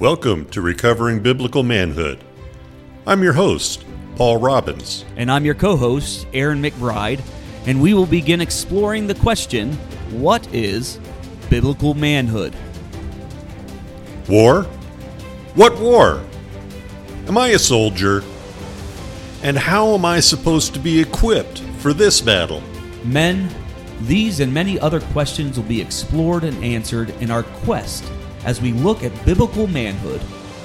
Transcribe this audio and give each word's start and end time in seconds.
Welcome 0.00 0.46
to 0.52 0.62
Recovering 0.62 1.20
Biblical 1.20 1.62
Manhood. 1.62 2.24
I'm 3.06 3.22
your 3.22 3.34
host, 3.34 3.84
Paul 4.16 4.38
Robbins. 4.38 5.04
And 5.16 5.30
I'm 5.30 5.44
your 5.44 5.54
co 5.54 5.76
host, 5.76 6.26
Aaron 6.32 6.62
McBride, 6.62 7.20
and 7.66 7.82
we 7.82 7.92
will 7.92 8.06
begin 8.06 8.40
exploring 8.40 9.06
the 9.06 9.14
question 9.14 9.74
what 10.08 10.48
is 10.54 10.98
biblical 11.50 11.92
manhood? 11.92 12.56
War? 14.26 14.62
What 15.54 15.78
war? 15.78 16.24
Am 17.26 17.36
I 17.36 17.48
a 17.48 17.58
soldier? 17.58 18.24
And 19.42 19.58
how 19.58 19.92
am 19.92 20.06
I 20.06 20.20
supposed 20.20 20.72
to 20.72 20.80
be 20.80 20.98
equipped 20.98 21.58
for 21.80 21.92
this 21.92 22.22
battle? 22.22 22.62
Men, 23.04 23.54
these 24.00 24.40
and 24.40 24.54
many 24.54 24.80
other 24.80 25.00
questions 25.12 25.58
will 25.58 25.66
be 25.66 25.82
explored 25.82 26.44
and 26.44 26.64
answered 26.64 27.10
in 27.20 27.30
our 27.30 27.42
quest 27.42 28.10
as 28.44 28.60
we 28.60 28.72
look 28.72 29.02
at 29.02 29.24
biblical 29.24 29.66
manhood 29.66 30.20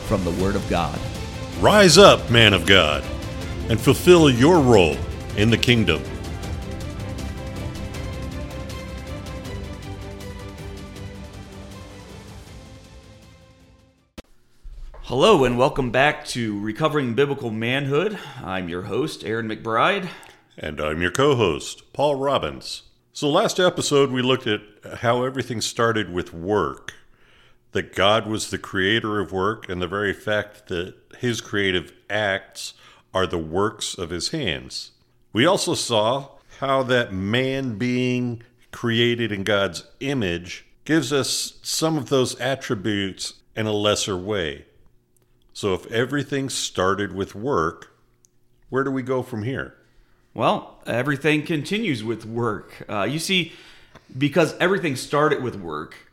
from 0.08 0.24
the 0.24 0.32
Word 0.32 0.56
of 0.56 0.68
God. 0.70 1.00
Rise 1.60 1.98
up, 1.98 2.30
man 2.30 2.54
of 2.54 2.66
God, 2.66 3.04
and 3.70 3.80
fulfill 3.80 4.30
your 4.30 4.60
role 4.60 4.98
in 5.38 5.50
the 5.50 5.58
kingdom. 5.58 6.02
Hello, 15.04 15.44
and 15.44 15.58
welcome 15.58 15.92
back 15.92 16.26
to 16.26 16.60
Recovering 16.60 17.14
Biblical 17.14 17.52
Manhood. 17.52 18.18
I'm 18.44 18.68
your 18.68 18.84
host, 18.84 19.24
Aaron 19.24 19.48
McBride. 19.48 20.10
And 20.58 20.82
I'm 20.82 21.02
your 21.02 21.12
co 21.12 21.36
host, 21.36 21.94
Paul 21.94 22.16
Robbins. 22.16 22.84
So, 23.14 23.30
last 23.30 23.60
episode, 23.60 24.12
we 24.12 24.22
looked 24.22 24.48
at 24.48 24.62
how 24.96 25.24
everything 25.24 25.62
started 25.62 26.12
with 26.12 26.34
work 26.34 26.94
that 27.76 27.94
God 27.94 28.26
was 28.26 28.50
the 28.50 28.58
creator 28.58 29.20
of 29.20 29.34
work 29.34 29.68
and 29.68 29.82
the 29.82 29.88
very 29.88 30.14
fact 30.14 30.70
that 30.70 30.96
his 31.20 31.42
creative 31.42 31.92
acts 32.10 32.74
are 33.14 33.28
the 33.28 33.38
works 33.38 33.98
of 33.98 34.12
his 34.12 34.30
hands. 34.30 34.92
We 35.34 35.46
also 35.46 35.74
saw 35.74 36.30
how 36.60 36.84
that 36.84 37.12
man 37.12 37.78
being 37.78 38.44
created 38.72 39.30
in 39.34 39.44
God's 39.44 39.84
image 40.00 40.66
gives 40.86 41.12
us 41.12 41.60
some 41.64 41.98
of 41.98 42.08
those 42.08 42.40
attributes 42.40 43.34
in 43.58 43.66
a 43.66 43.74
lesser 43.74 44.16
way. 44.16 44.64
So 45.52 45.74
if 45.74 45.86
everything 45.92 46.48
started 46.48 47.14
with 47.14 47.36
work, 47.36 47.94
where 48.70 48.86
do 48.86 48.92
we 48.92 49.04
go 49.04 49.22
from 49.22 49.44
here? 49.44 49.76
Well, 50.34 50.80
everything 50.88 51.44
continues 51.44 52.06
with 52.06 52.26
work. 52.26 52.86
Uh, 52.90 53.04
you 53.04 53.20
see, 53.20 53.52
because 54.18 54.56
everything 54.60 54.96
started 54.96 55.44
with 55.44 55.58
work, 55.58 56.05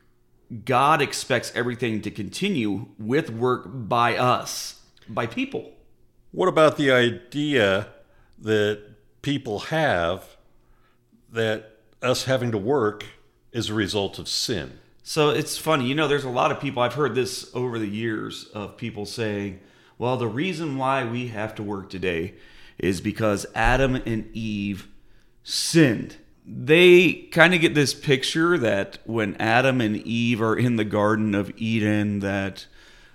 God 0.64 1.00
expects 1.00 1.52
everything 1.54 2.02
to 2.02 2.10
continue 2.10 2.86
with 2.98 3.30
work 3.30 3.64
by 3.66 4.16
us, 4.16 4.80
by 5.08 5.26
people. 5.26 5.72
What 6.30 6.48
about 6.48 6.76
the 6.76 6.90
idea 6.90 7.88
that 8.38 8.82
people 9.22 9.60
have 9.60 10.36
that 11.30 11.78
us 12.02 12.24
having 12.24 12.50
to 12.52 12.58
work 12.58 13.04
is 13.52 13.70
a 13.70 13.74
result 13.74 14.18
of 14.18 14.28
sin? 14.28 14.78
So 15.02 15.30
it's 15.30 15.58
funny, 15.58 15.86
you 15.86 15.94
know, 15.94 16.06
there's 16.06 16.24
a 16.24 16.30
lot 16.30 16.52
of 16.52 16.60
people, 16.60 16.82
I've 16.82 16.94
heard 16.94 17.14
this 17.14 17.50
over 17.54 17.78
the 17.78 17.88
years 17.88 18.44
of 18.54 18.76
people 18.76 19.04
saying, 19.04 19.60
well, 19.98 20.16
the 20.16 20.28
reason 20.28 20.76
why 20.76 21.04
we 21.04 21.28
have 21.28 21.54
to 21.56 21.62
work 21.62 21.90
today 21.90 22.34
is 22.78 23.00
because 23.00 23.46
Adam 23.54 23.96
and 23.96 24.28
Eve 24.34 24.88
sinned 25.42 26.16
they 26.44 27.12
kind 27.30 27.54
of 27.54 27.60
get 27.60 27.74
this 27.74 27.94
picture 27.94 28.58
that 28.58 28.98
when 29.04 29.36
Adam 29.36 29.80
and 29.80 29.96
Eve 29.96 30.42
are 30.42 30.56
in 30.56 30.76
the 30.76 30.84
Garden 30.84 31.34
of 31.34 31.52
Eden, 31.56 32.20
that 32.20 32.66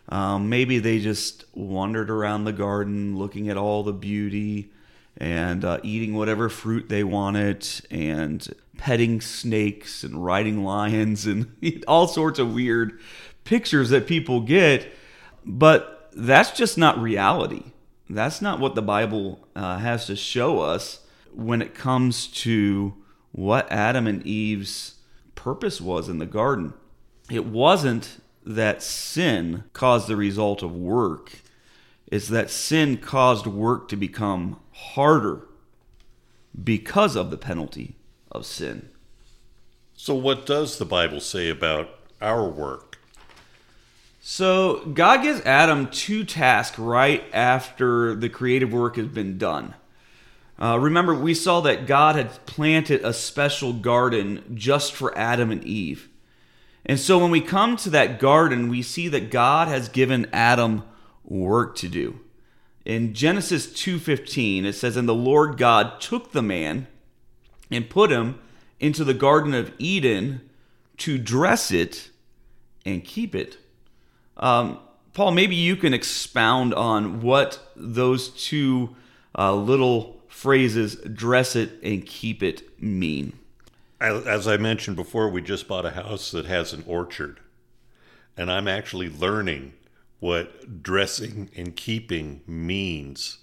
um, 0.09 0.49
maybe 0.49 0.79
they 0.79 0.99
just 0.99 1.43
wandered 1.53 2.09
around 2.09 2.45
the 2.45 2.53
garden 2.53 3.17
looking 3.17 3.49
at 3.49 3.57
all 3.57 3.83
the 3.83 3.93
beauty 3.93 4.71
and 5.17 5.65
uh, 5.65 5.79
eating 5.83 6.13
whatever 6.13 6.47
fruit 6.47 6.87
they 6.89 7.03
wanted 7.03 7.67
and 7.91 8.53
petting 8.77 9.19
snakes 9.19 10.03
and 10.03 10.23
riding 10.23 10.63
lions 10.63 11.25
and 11.25 11.51
all 11.87 12.07
sorts 12.07 12.39
of 12.39 12.53
weird 12.53 12.99
pictures 13.43 13.89
that 13.89 14.07
people 14.07 14.41
get. 14.41 14.87
But 15.45 16.09
that's 16.15 16.51
just 16.51 16.77
not 16.77 17.01
reality. 17.01 17.63
That's 18.09 18.41
not 18.41 18.59
what 18.59 18.75
the 18.75 18.81
Bible 18.81 19.47
uh, 19.55 19.79
has 19.79 20.05
to 20.05 20.15
show 20.15 20.59
us 20.59 21.01
when 21.33 21.61
it 21.61 21.75
comes 21.75 22.27
to 22.27 22.93
what 23.31 23.71
Adam 23.71 24.07
and 24.07 24.25
Eve's 24.25 24.95
purpose 25.35 25.79
was 25.79 26.09
in 26.09 26.17
the 26.17 26.25
garden. 26.25 26.73
It 27.29 27.45
wasn't 27.45 28.21
that 28.45 28.81
sin 28.81 29.65
caused 29.73 30.07
the 30.07 30.15
result 30.15 30.63
of 30.63 30.75
work, 30.75 31.41
it's 32.07 32.29
that 32.29 32.49
sin 32.49 32.97
caused 32.97 33.45
work 33.45 33.89
to 33.89 33.97
become 33.97 34.59
harder 34.71 35.45
because 36.63 37.15
of 37.15 37.29
the 37.29 37.37
penalty 37.37 37.95
of 38.31 38.45
sin. 38.45 38.89
So, 39.95 40.15
what 40.15 40.45
does 40.45 40.77
the 40.77 40.85
Bible 40.85 41.19
say 41.19 41.49
about 41.49 41.89
our 42.21 42.47
work? 42.47 42.97
So, 44.21 44.85
God 44.93 45.23
gives 45.23 45.41
Adam 45.41 45.89
two 45.89 46.23
tasks 46.23 46.79
right 46.79 47.23
after 47.33 48.15
the 48.15 48.29
creative 48.29 48.71
work 48.71 48.95
has 48.95 49.07
been 49.07 49.37
done. 49.37 49.73
Uh, 50.59 50.77
remember, 50.79 51.13
we 51.13 51.33
saw 51.33 51.61
that 51.61 51.85
God 51.85 52.15
had 52.15 52.45
planted 52.45 53.03
a 53.03 53.13
special 53.13 53.73
garden 53.73 54.43
just 54.55 54.93
for 54.93 55.15
Adam 55.17 55.51
and 55.51 55.63
Eve. 55.63 56.09
And 56.85 56.99
so 56.99 57.19
when 57.19 57.31
we 57.31 57.41
come 57.41 57.75
to 57.77 57.89
that 57.91 58.19
garden, 58.19 58.69
we 58.69 58.81
see 58.81 59.07
that 59.09 59.29
God 59.29 59.67
has 59.67 59.89
given 59.89 60.27
Adam 60.33 60.83
work 61.23 61.75
to 61.77 61.89
do. 61.89 62.21
In 62.85 63.13
Genesis 63.13 63.71
2:15, 63.71 64.65
it 64.65 64.73
says, 64.73 64.95
"And 64.95 65.07
the 65.07 65.13
Lord 65.13 65.57
God 65.57 65.99
took 65.99 66.31
the 66.31 66.41
man 66.41 66.87
and 67.69 67.89
put 67.89 68.09
him 68.09 68.35
into 68.79 69.03
the 69.03 69.13
garden 69.13 69.53
of 69.53 69.73
Eden 69.77 70.41
to 70.99 71.17
dress 71.17 71.69
it 71.69 72.09
and 72.85 73.03
keep 73.03 73.35
it." 73.35 73.57
Um, 74.37 74.79
Paul, 75.13 75.31
maybe 75.31 75.55
you 75.55 75.75
can 75.75 75.93
expound 75.93 76.73
on 76.73 77.19
what 77.19 77.71
those 77.75 78.29
two 78.29 78.95
uh, 79.37 79.53
little 79.53 80.16
phrases 80.27 80.95
dress 80.95 81.55
it 81.55 81.71
and 81.83 82.05
keep 82.05 82.43
it 82.43 82.81
mean? 82.81 83.33
As 83.99 84.47
I 84.47 84.57
mentioned 84.57 84.95
before, 84.95 85.29
we 85.29 85.41
just 85.41 85.67
bought 85.67 85.85
a 85.85 85.91
house 85.91 86.31
that 86.31 86.45
has 86.45 86.73
an 86.73 86.83
orchard. 86.85 87.39
And 88.35 88.51
I'm 88.51 88.67
actually 88.67 89.09
learning 89.09 89.73
what 90.19 90.83
dressing 90.83 91.49
and 91.55 91.75
keeping 91.75 92.41
means. 92.45 93.39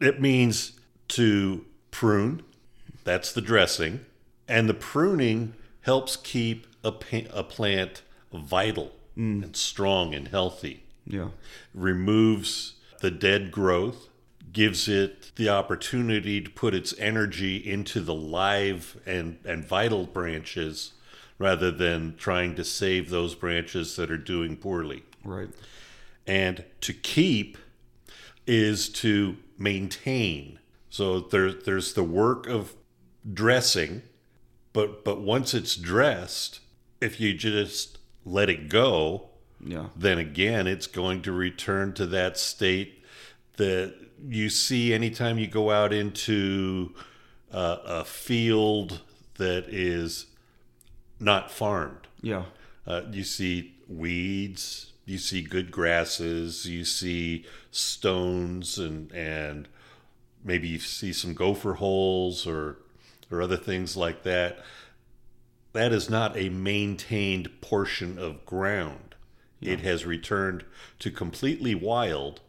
It 0.00 0.20
means 0.20 0.72
to 1.08 1.64
prune, 1.90 2.42
that's 3.04 3.32
the 3.32 3.40
dressing, 3.40 4.04
and 4.48 4.68
the 4.68 4.74
pruning 4.74 5.54
helps 5.82 6.16
keep 6.16 6.66
a, 6.82 6.92
a 7.32 7.44
plant 7.44 8.02
vital 8.32 8.92
mm. 9.16 9.42
and 9.42 9.56
strong 9.56 10.14
and 10.14 10.28
healthy. 10.28 10.84
Yeah. 11.06 11.28
Removes 11.74 12.74
the 13.00 13.10
dead 13.10 13.50
growth, 13.50 14.08
gives 14.52 14.88
it 14.88 15.32
the 15.36 15.48
opportunity 15.48 16.40
to 16.40 16.50
put 16.50 16.74
its 16.74 16.94
energy 16.98 17.56
into 17.56 18.00
the 18.00 18.14
live 18.14 19.00
and, 19.06 19.38
and 19.44 19.64
vital 19.64 20.06
branches 20.06 20.92
rather 21.38 21.70
than 21.70 22.14
trying 22.16 22.54
to 22.54 22.64
save 22.64 23.10
those 23.10 23.34
branches 23.34 23.96
that 23.96 24.10
are 24.10 24.18
doing 24.18 24.56
poorly. 24.56 25.02
Right. 25.24 25.48
And 26.26 26.64
to 26.82 26.92
keep 26.92 27.58
is 28.46 28.88
to 28.90 29.36
maintain. 29.58 30.58
So 30.90 31.20
there, 31.20 31.52
there's 31.52 31.94
the 31.94 32.04
work 32.04 32.46
of 32.46 32.74
dressing, 33.30 34.02
but 34.72 35.04
but 35.04 35.20
once 35.20 35.54
it's 35.54 35.76
dressed, 35.76 36.60
if 37.00 37.20
you 37.20 37.34
just 37.34 37.98
let 38.24 38.48
it 38.48 38.68
go, 38.68 39.30
yeah. 39.64 39.86
then 39.96 40.18
again 40.18 40.66
it's 40.66 40.86
going 40.86 41.22
to 41.22 41.32
return 41.32 41.92
to 41.94 42.06
that 42.06 42.38
state 42.38 43.04
that 43.56 43.94
you 44.28 44.48
see 44.48 44.92
anytime 44.92 45.38
you 45.38 45.46
go 45.46 45.70
out 45.70 45.92
into 45.92 46.94
uh, 47.52 47.78
a 47.84 48.04
field 48.04 49.00
that 49.36 49.64
is 49.68 50.26
not 51.18 51.50
farmed. 51.50 52.06
Yeah. 52.20 52.44
Uh, 52.86 53.02
you 53.10 53.24
see 53.24 53.74
weeds, 53.88 54.92
you 55.04 55.18
see 55.18 55.42
good 55.42 55.70
grasses, 55.70 56.66
you 56.66 56.84
see 56.84 57.44
stones, 57.70 58.78
and 58.78 59.12
and 59.12 59.68
maybe 60.44 60.68
you 60.68 60.78
see 60.78 61.12
some 61.12 61.34
gopher 61.34 61.74
holes 61.74 62.46
or 62.46 62.78
or 63.30 63.42
other 63.42 63.56
things 63.56 63.96
like 63.96 64.22
that. 64.24 64.58
That 65.72 65.92
is 65.92 66.10
not 66.10 66.36
a 66.36 66.50
maintained 66.50 67.60
portion 67.60 68.18
of 68.18 68.44
ground. 68.44 69.14
Yeah. 69.58 69.74
It 69.74 69.80
has 69.80 70.04
returned 70.04 70.64
to 70.98 71.10
completely 71.10 71.74
wild 71.74 72.40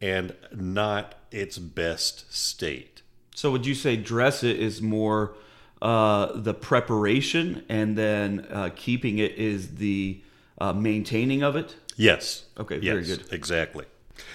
and 0.00 0.34
not 0.52 1.14
its 1.30 1.58
best 1.58 2.32
state. 2.34 3.02
So, 3.34 3.50
would 3.50 3.66
you 3.66 3.74
say 3.74 3.96
dress 3.96 4.42
it 4.42 4.58
is 4.58 4.82
more 4.82 5.34
uh, 5.82 6.32
the 6.34 6.54
preparation, 6.54 7.64
and 7.68 7.96
then 7.96 8.46
uh, 8.50 8.70
keeping 8.74 9.18
it 9.18 9.32
is 9.36 9.76
the 9.76 10.20
uh, 10.58 10.72
maintaining 10.72 11.42
of 11.42 11.56
it. 11.56 11.74
Yes. 11.96 12.44
Okay, 12.58 12.78
very 12.78 13.04
good. 13.04 13.24
Exactly. 13.32 13.86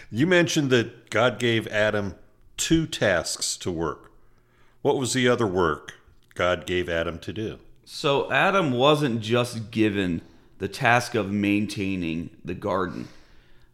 You 0.10 0.26
mentioned 0.26 0.72
that 0.72 1.10
God 1.10 1.38
gave 1.38 1.68
Adam 1.68 2.16
two 2.58 2.88
tasks 2.88 3.58
to 3.58 3.72
work. 3.72 4.12
What 4.82 4.98
was 4.98 5.14
the 5.14 5.28
other 5.28 5.48
work 5.48 5.94
God 6.34 6.66
gave 6.66 6.90
Adam 6.90 7.20
to 7.20 7.34
do? 7.34 7.60
So 7.86 8.32
Adam 8.32 8.72
wasn't 8.72 9.22
just 9.22 9.70
given 9.70 10.22
the 10.58 10.68
task 10.68 11.14
of 11.14 11.32
maintaining 11.32 12.32
the 12.44 12.56
garden. 12.56 13.08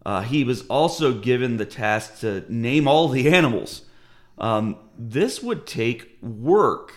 Uh, 0.06 0.22
he 0.22 0.44
was 0.44 0.66
also 0.68 1.14
given 1.14 1.58
the 1.58 1.66
task 1.66 2.20
to 2.20 2.44
name 2.50 2.88
all 2.88 3.08
the 3.08 3.30
animals. 3.30 3.84
Um, 4.38 4.78
this 4.98 5.44
would 5.44 5.68
take 5.68 6.18
work 6.22 6.94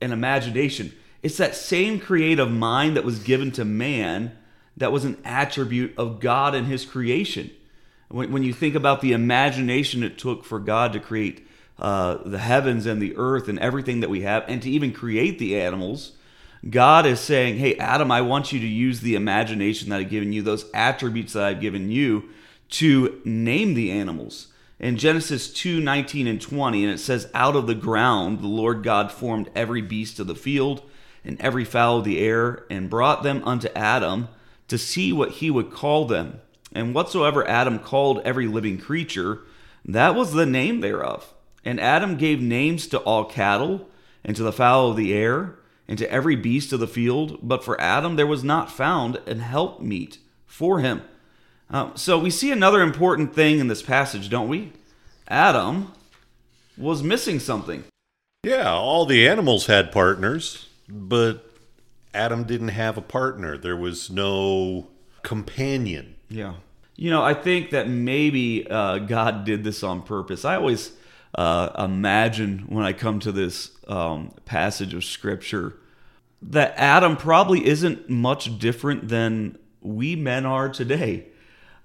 and 0.00 0.12
imagination. 0.12 0.92
It's 1.22 1.36
that 1.36 1.54
same 1.54 2.00
creative 2.00 2.50
mind 2.50 2.96
that 2.96 3.04
was 3.04 3.20
given 3.20 3.52
to 3.52 3.64
man 3.64 4.36
that 4.76 4.92
was 4.92 5.04
an 5.04 5.18
attribute 5.24 5.94
of 5.98 6.20
God 6.20 6.54
and 6.54 6.66
his 6.66 6.84
creation. 6.84 7.50
When, 8.08 8.32
when 8.32 8.42
you 8.42 8.52
think 8.52 8.74
about 8.74 9.00
the 9.00 9.12
imagination 9.12 10.02
it 10.02 10.18
took 10.18 10.44
for 10.44 10.58
God 10.58 10.92
to 10.92 11.00
create 11.00 11.46
uh, 11.78 12.18
the 12.24 12.38
heavens 12.38 12.86
and 12.86 13.00
the 13.00 13.16
earth 13.16 13.48
and 13.48 13.58
everything 13.58 14.00
that 14.00 14.10
we 14.10 14.22
have, 14.22 14.44
and 14.48 14.62
to 14.62 14.70
even 14.70 14.92
create 14.92 15.38
the 15.38 15.60
animals, 15.60 16.12
God 16.68 17.06
is 17.06 17.20
saying, 17.20 17.58
Hey, 17.58 17.76
Adam, 17.76 18.10
I 18.10 18.20
want 18.20 18.52
you 18.52 18.60
to 18.60 18.66
use 18.66 19.00
the 19.00 19.14
imagination 19.14 19.90
that 19.90 20.00
I've 20.00 20.10
given 20.10 20.32
you, 20.32 20.42
those 20.42 20.66
attributes 20.74 21.34
that 21.34 21.44
I've 21.44 21.60
given 21.60 21.90
you, 21.90 22.30
to 22.70 23.20
name 23.24 23.74
the 23.74 23.90
animals. 23.90 24.48
In 24.78 24.96
Genesis 24.96 25.52
2 25.52 25.80
19 25.80 26.26
and 26.26 26.40
20, 26.40 26.84
and 26.84 26.92
it 26.92 26.98
says, 26.98 27.28
Out 27.34 27.56
of 27.56 27.66
the 27.66 27.74
ground 27.74 28.40
the 28.40 28.46
Lord 28.46 28.82
God 28.82 29.10
formed 29.10 29.50
every 29.54 29.82
beast 29.82 30.20
of 30.20 30.26
the 30.26 30.34
field 30.34 30.82
and 31.24 31.40
every 31.40 31.64
fowl 31.64 31.98
of 31.98 32.04
the 32.04 32.20
air, 32.20 32.64
and 32.70 32.88
brought 32.88 33.22
them 33.22 33.42
unto 33.44 33.68
Adam 33.74 34.28
to 34.68 34.78
see 34.78 35.12
what 35.12 35.32
he 35.32 35.50
would 35.50 35.70
call 35.70 36.04
them. 36.04 36.40
And 36.72 36.94
whatsoever 36.94 37.46
Adam 37.48 37.78
called 37.78 38.20
every 38.24 38.46
living 38.46 38.78
creature, 38.78 39.40
that 39.84 40.14
was 40.14 40.32
the 40.32 40.46
name 40.46 40.80
thereof. 40.80 41.34
And 41.64 41.80
Adam 41.80 42.16
gave 42.16 42.40
names 42.40 42.86
to 42.88 42.98
all 42.98 43.24
cattle, 43.24 43.88
and 44.24 44.36
to 44.36 44.42
the 44.42 44.52
fowl 44.52 44.90
of 44.90 44.96
the 44.96 45.12
air, 45.12 45.58
and 45.88 45.98
to 45.98 46.10
every 46.10 46.36
beast 46.36 46.72
of 46.72 46.80
the 46.80 46.86
field. 46.86 47.38
But 47.42 47.64
for 47.64 47.80
Adam 47.80 48.16
there 48.16 48.26
was 48.26 48.44
not 48.44 48.70
found 48.70 49.16
an 49.26 49.40
helpmeet 49.40 50.18
for 50.46 50.80
him. 50.80 51.02
Um, 51.70 51.92
so 51.96 52.18
we 52.18 52.30
see 52.30 52.50
another 52.50 52.82
important 52.82 53.34
thing 53.34 53.58
in 53.58 53.68
this 53.68 53.82
passage, 53.82 54.30
don't 54.30 54.48
we? 54.48 54.72
Adam 55.28 55.92
was 56.76 57.02
missing 57.02 57.38
something. 57.38 57.84
Yeah, 58.44 58.70
all 58.70 59.04
the 59.04 59.28
animals 59.28 59.66
had 59.66 59.92
partners, 59.92 60.68
but 60.88 61.50
Adam 62.14 62.44
didn't 62.44 62.68
have 62.68 62.96
a 62.96 63.02
partner. 63.02 63.58
There 63.58 63.76
was 63.76 64.10
no 64.10 64.88
companion. 65.22 66.14
Yeah. 66.30 66.54
You 66.96 67.10
know, 67.10 67.22
I 67.22 67.34
think 67.34 67.70
that 67.70 67.88
maybe 67.88 68.66
uh, 68.68 68.98
God 68.98 69.44
did 69.44 69.64
this 69.64 69.82
on 69.82 70.02
purpose. 70.02 70.44
I 70.44 70.56
always 70.56 70.92
uh, 71.34 71.70
imagine 71.78 72.64
when 72.68 72.84
I 72.84 72.92
come 72.92 73.20
to 73.20 73.32
this 73.32 73.70
um, 73.86 74.32
passage 74.44 74.94
of 74.94 75.04
Scripture 75.04 75.76
that 76.40 76.74
Adam 76.76 77.16
probably 77.16 77.66
isn't 77.66 78.08
much 78.08 78.58
different 78.58 79.08
than 79.08 79.58
we 79.80 80.16
men 80.16 80.46
are 80.46 80.68
today. 80.68 81.26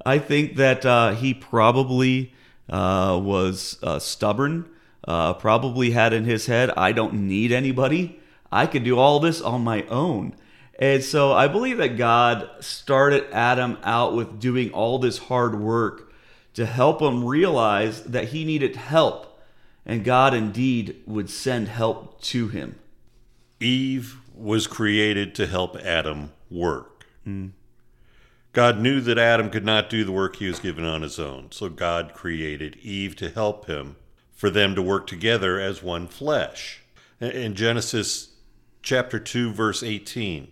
I 0.06 0.20
think 0.20 0.56
that 0.58 0.86
uh, 0.86 1.14
he 1.14 1.34
probably 1.34 2.34
uh, 2.70 3.20
was 3.22 3.78
uh, 3.84 4.00
stubborn, 4.00 4.70
uh, 5.08 5.34
probably 5.34 5.92
had 5.92 6.14
in 6.14 6.26
his 6.26 6.46
head, 6.46 6.72
I 6.78 6.92
don't 6.92 7.14
need 7.14 7.52
anybody. 7.52 8.20
I 8.52 8.68
could 8.68 8.84
do 8.84 8.98
all 8.98 9.20
this 9.20 9.42
on 9.42 9.64
my 9.64 9.84
own. 9.84 10.36
And 10.80 11.04
so 11.04 11.34
I 11.34 11.48
believe 11.48 11.78
that 11.78 11.98
God 11.98 12.50
started 12.60 13.26
Adam 13.32 13.78
out 13.84 14.16
with 14.16 14.40
doing 14.40 14.72
all 14.72 15.00
this 15.00 15.18
hard 15.18 15.60
work 15.60 16.12
to 16.54 16.66
help 16.66 17.02
him 17.02 17.24
realize 17.24 18.04
that 18.04 18.30
he 18.30 18.46
needed 18.46 18.76
help. 18.76 19.40
And 19.86 20.04
God 20.04 20.34
indeed 20.34 21.02
would 21.06 21.30
send 21.30 21.68
help 21.68 22.22
to 22.22 22.48
him. 22.48 22.80
Eve 23.60 24.18
was 24.36 24.68
created 24.68 25.36
to 25.36 25.48
help 25.48 25.76
Adam 25.78 26.32
work. 26.50 27.06
God 28.54 28.80
knew 28.80 29.02
that 29.02 29.18
Adam 29.18 29.50
could 29.50 29.66
not 29.66 29.90
do 29.90 30.04
the 30.04 30.12
work 30.12 30.36
he 30.36 30.48
was 30.48 30.60
given 30.60 30.86
on 30.86 31.02
his 31.02 31.20
own, 31.20 31.52
so 31.52 31.70
God 31.70 32.14
created 32.14 32.78
Eve 32.78 33.16
to 33.16 33.32
help 33.32 33.66
him, 33.66 33.96
for 34.32 34.52
them 34.52 34.76
to 34.76 34.82
work 34.82 35.08
together 35.08 35.60
as 35.60 35.82
one 35.82 36.08
flesh. 36.08 36.82
In 37.20 37.56
Genesis 37.56 38.34
chapter 38.84 39.18
2, 39.18 39.52
verse 39.52 39.82
18, 39.82 40.52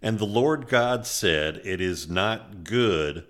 and 0.00 0.18
the 0.18 0.24
Lord 0.24 0.68
God 0.68 1.04
said, 1.04 1.60
It 1.64 1.80
is 1.80 2.08
not 2.08 2.62
good 2.62 3.24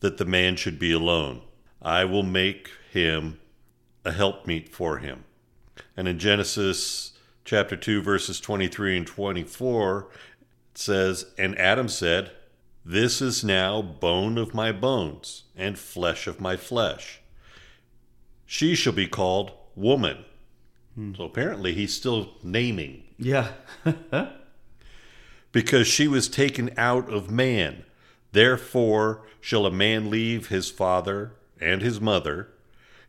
that 0.00 0.18
the 0.18 0.24
man 0.24 0.54
should 0.54 0.78
be 0.78 0.92
alone. 0.92 1.42
I 1.80 2.04
will 2.04 2.22
make 2.22 2.70
him 2.92 3.40
a 4.04 4.12
helpmeet 4.12 4.68
for 4.68 4.98
him. 4.98 5.24
And 5.96 6.06
in 6.06 6.18
Genesis 6.18 7.12
chapter 7.44 7.76
2, 7.76 8.02
verses 8.02 8.40
23 8.40 8.98
and 8.98 9.06
24, 9.06 10.08
it 10.72 10.78
says, 10.78 11.26
And 11.36 11.58
Adam 11.58 11.88
said, 11.88 12.30
This 12.84 13.22
is 13.22 13.44
now 13.44 13.80
bone 13.80 14.38
of 14.38 14.54
my 14.54 14.72
bones 14.72 15.44
and 15.56 15.78
flesh 15.78 16.26
of 16.26 16.40
my 16.40 16.56
flesh. 16.56 17.20
She 18.44 18.74
shall 18.74 18.92
be 18.92 19.06
called 19.06 19.52
woman. 19.76 20.24
So 21.16 21.24
apparently 21.24 21.72
he's 21.72 21.94
still 21.94 22.34
naming 22.42 23.04
Yeah. 23.16 23.52
because 25.52 25.86
she 25.86 26.06
was 26.06 26.28
taken 26.28 26.70
out 26.76 27.08
of 27.10 27.30
man. 27.30 27.84
Therefore 28.32 29.22
shall 29.40 29.64
a 29.64 29.70
man 29.70 30.10
leave 30.10 30.48
his 30.48 30.70
father 30.70 31.32
and 31.60 31.80
his 31.80 32.00
mother, 32.00 32.48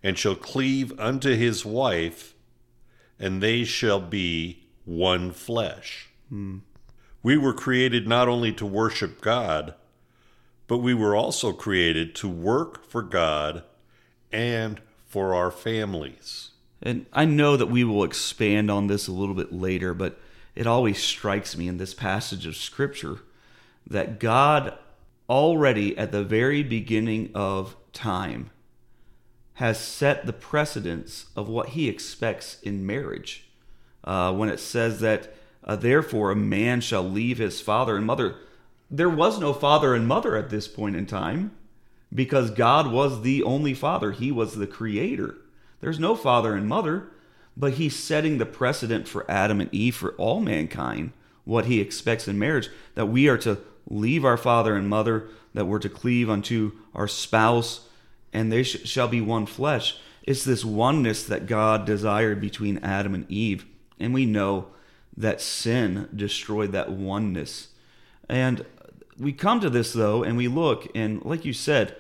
and 0.02 0.18
shall 0.18 0.36
cleave 0.36 0.98
unto 1.00 1.36
his 1.36 1.66
wife, 1.66 2.36
and 3.20 3.42
they 3.42 3.64
shall 3.64 4.00
be 4.00 4.64
one 4.86 5.32
flesh. 5.32 6.10
Hmm. 6.30 6.60
We 7.24 7.38
were 7.38 7.54
created 7.54 8.08
not 8.08 8.28
only 8.28 8.52
to 8.54 8.66
worship 8.66 9.22
God, 9.22 9.74
but 10.68 10.80
we 10.80 10.94
were 10.94 11.16
also 11.16 11.54
created 11.54 12.14
to 12.16 12.30
work 12.30 12.86
for 12.86 13.02
God 13.02 13.64
and 14.32 14.82
for 15.06 15.34
our 15.34 15.50
families. 15.50 16.52
And 16.82 17.06
I 17.14 17.24
know 17.24 17.56
that 17.56 17.68
we 17.68 17.86
will 17.86 18.04
expand 18.04 18.70
on 18.70 18.88
this 18.88 19.08
a 19.08 19.14
little 19.14 19.36
bit 19.36 19.54
later, 19.54 19.94
but 19.94 20.20
it 20.54 20.68
always 20.68 21.02
strikes 21.02 21.58
me 21.58 21.68
in 21.68 21.78
this 21.78 21.94
passage 21.94 22.46
of 22.46 22.58
Scripture 22.58 23.20
that 23.88 24.20
God 24.20 24.78
already 25.30 25.98
at 25.98 26.12
the 26.12 26.24
very 26.24 26.62
beginning 26.62 27.32
of 27.34 27.78
time 27.94 28.50
has 29.54 29.80
set 29.80 30.26
the 30.26 30.34
precedence 30.34 31.28
of 31.36 31.48
what 31.48 31.70
he 31.70 31.88
expects 31.88 32.60
in 32.62 32.86
marriage. 32.86 33.48
Uh, 34.04 34.34
when 34.34 34.50
it 34.50 34.60
says 34.60 35.00
that, 35.00 35.34
uh, 35.64 35.76
therefore, 35.76 36.32
a 36.32 36.36
man 36.36 36.82
shall 36.82 37.04
leave 37.04 37.38
his 37.38 37.62
father 37.62 37.98
and 37.98 38.06
mother. 38.06 38.36
There 38.90 39.10
was 39.10 39.40
no 39.40 39.54
father 39.54 39.96
and 39.96 40.08
mother 40.08 40.36
at 40.36 40.50
this 40.50 40.68
point 40.68 40.96
in 40.96 41.06
time 41.06 41.52
because 42.14 42.52
God 42.52 42.92
was 42.92 43.22
the 43.22 43.44
only 43.44 43.74
father, 43.74 44.12
He 44.12 44.32
was 44.32 44.56
the 44.56 44.68
creator. 44.68 45.36
There's 45.82 46.00
no 46.00 46.16
father 46.16 46.56
and 46.56 46.68
mother, 46.68 47.08
but 47.58 47.74
He's 47.74 47.96
setting 47.96 48.38
the 48.38 48.46
precedent 48.46 49.08
for 49.08 49.30
Adam 49.30 49.60
and 49.60 49.74
Eve, 49.74 49.96
for 49.96 50.14
all 50.14 50.40
mankind, 50.40 51.12
what 51.46 51.66
He 51.66 51.80
expects 51.80 52.28
in 52.28 52.38
marriage 52.38 52.70
that 52.96 53.08
we 53.08 53.28
are 53.28 53.38
to 53.40 53.60
leave 53.90 54.24
our 54.24 54.38
father 54.38 54.76
and 54.76 54.88
mother, 54.88 55.28
that 55.54 55.66
we're 55.66 55.80
to 55.80 55.90
cleave 55.90 56.30
unto 56.30 56.74
our 56.94 57.08
spouse, 57.08 57.88
and 58.32 58.52
they 58.52 58.64
sh- 58.64 58.86
shall 58.86 59.08
be 59.08 59.22
one 59.22 59.46
flesh. 59.46 59.98
It's 60.24 60.44
this 60.44 60.64
oneness 60.64 61.24
that 61.24 61.48
God 61.48 61.86
desired 61.86 62.40
between 62.40 62.78
Adam 62.80 63.14
and 63.14 63.30
Eve. 63.30 63.66
And 64.00 64.14
we 64.14 64.26
know 64.26 64.68
that 65.16 65.42
sin 65.42 66.10
destroyed 66.16 66.72
that 66.72 66.92
oneness. 66.92 67.70
And 68.30 68.66
we 69.18 69.34
come 69.34 69.60
to 69.60 69.70
this, 69.70 69.94
though, 69.94 70.24
and 70.24 70.38
we 70.38 70.48
look, 70.48 70.88
and 70.96 71.24
like 71.24 71.46
you 71.46 71.54
said, 71.54 71.96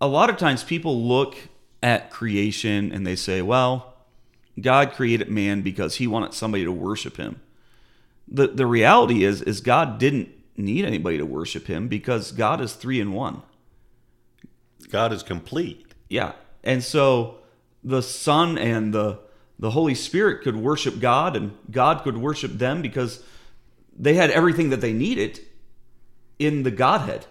a 0.00 0.06
lot 0.06 0.30
of 0.30 0.36
times 0.36 0.62
people 0.64 1.02
look 1.06 1.36
at 1.82 2.10
creation 2.10 2.92
and 2.92 3.06
they 3.06 3.16
say, 3.16 3.42
well, 3.42 3.94
God 4.60 4.92
created 4.92 5.30
man 5.30 5.62
because 5.62 5.96
he 5.96 6.06
wanted 6.06 6.34
somebody 6.34 6.64
to 6.64 6.72
worship 6.72 7.16
him. 7.16 7.40
The, 8.28 8.48
the 8.48 8.66
reality 8.66 9.24
is, 9.24 9.42
is 9.42 9.60
God 9.60 9.98
didn't 9.98 10.30
need 10.56 10.84
anybody 10.84 11.18
to 11.18 11.26
worship 11.26 11.66
him 11.66 11.88
because 11.88 12.32
God 12.32 12.60
is 12.60 12.74
three 12.74 13.00
in 13.00 13.12
one. 13.12 13.42
God 14.90 15.12
is 15.12 15.22
complete. 15.22 15.86
Yeah. 16.08 16.32
And 16.62 16.84
so 16.84 17.38
the 17.82 18.02
Son 18.02 18.58
and 18.58 18.92
the 18.92 19.18
the 19.62 19.70
Holy 19.70 19.94
Spirit 19.94 20.42
could 20.42 20.56
worship 20.56 20.98
God 20.98 21.36
and 21.36 21.56
God 21.70 22.02
could 22.02 22.18
worship 22.18 22.50
them 22.58 22.82
because 22.82 23.22
they 23.96 24.14
had 24.14 24.28
everything 24.32 24.70
that 24.70 24.80
they 24.80 24.92
needed 24.92 25.38
in 26.36 26.64
the 26.64 26.72
Godhead. 26.72 27.26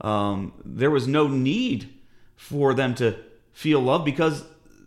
Um, 0.00 0.52
there 0.64 0.90
was 0.90 1.06
no 1.06 1.28
need 1.28 1.94
for 2.34 2.74
them 2.74 2.96
to 2.96 3.14
feel 3.52 3.78
love 3.78 4.04
because 4.04 4.42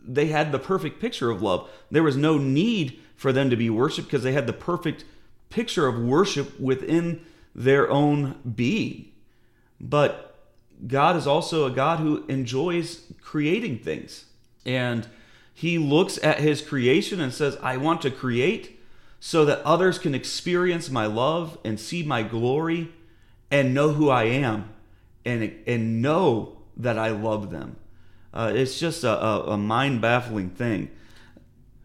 they 0.05 0.25
had 0.25 0.51
the 0.51 0.59
perfect 0.59 1.00
picture 1.00 1.29
of 1.29 1.41
love. 1.41 1.69
There 1.89 2.03
was 2.03 2.17
no 2.17 2.38
need 2.38 3.00
for 3.15 3.31
them 3.31 3.50
to 3.50 3.55
be 3.55 3.69
worshiped 3.69 4.09
because 4.09 4.24
they 4.24 4.33
had 4.33 4.45
the 4.45 4.51
perfect 4.51 5.05
picture 5.50 5.88
of 5.88 5.97
worship 5.97 6.59
within 6.59 7.21
their 7.55 7.89
own 7.89 8.41
being. 8.57 9.13
but 9.79 10.36
God 10.86 11.15
is 11.15 11.25
also 11.25 11.65
a 11.65 11.71
God 11.71 12.00
who 12.00 12.25
enjoys 12.27 13.03
creating 13.21 13.79
things. 13.79 14.25
And 14.65 15.07
he 15.58 15.80
looks 15.80 16.20
at 16.22 16.40
his 16.40 16.62
creation 16.62 17.20
and 17.20 17.34
says, 17.34 17.58
I 17.64 17.78
want 17.78 18.04
to 18.04 18.12
create 18.12 18.80
so 19.20 19.44
that 19.46 19.60
others 19.66 19.98
can 19.98 20.14
experience 20.14 20.92
my 20.92 21.08
love 21.08 21.58
and 21.64 21.80
see 21.80 22.04
my 22.04 22.22
glory 22.22 22.92
and 23.50 23.74
know 23.74 23.94
who 23.94 24.08
I 24.08 24.26
am 24.26 24.70
and, 25.26 25.56
and 25.66 26.00
know 26.00 26.60
that 26.78 27.00
I 27.00 27.10
love 27.10 27.50
them. 27.50 27.78
Uh, 28.32 28.52
it's 28.54 28.80
just 28.80 29.04
a, 29.04 29.10
a, 29.10 29.54
a 29.54 29.58
mind 29.58 30.00
baffling 30.00 30.52
thing. 30.52 30.92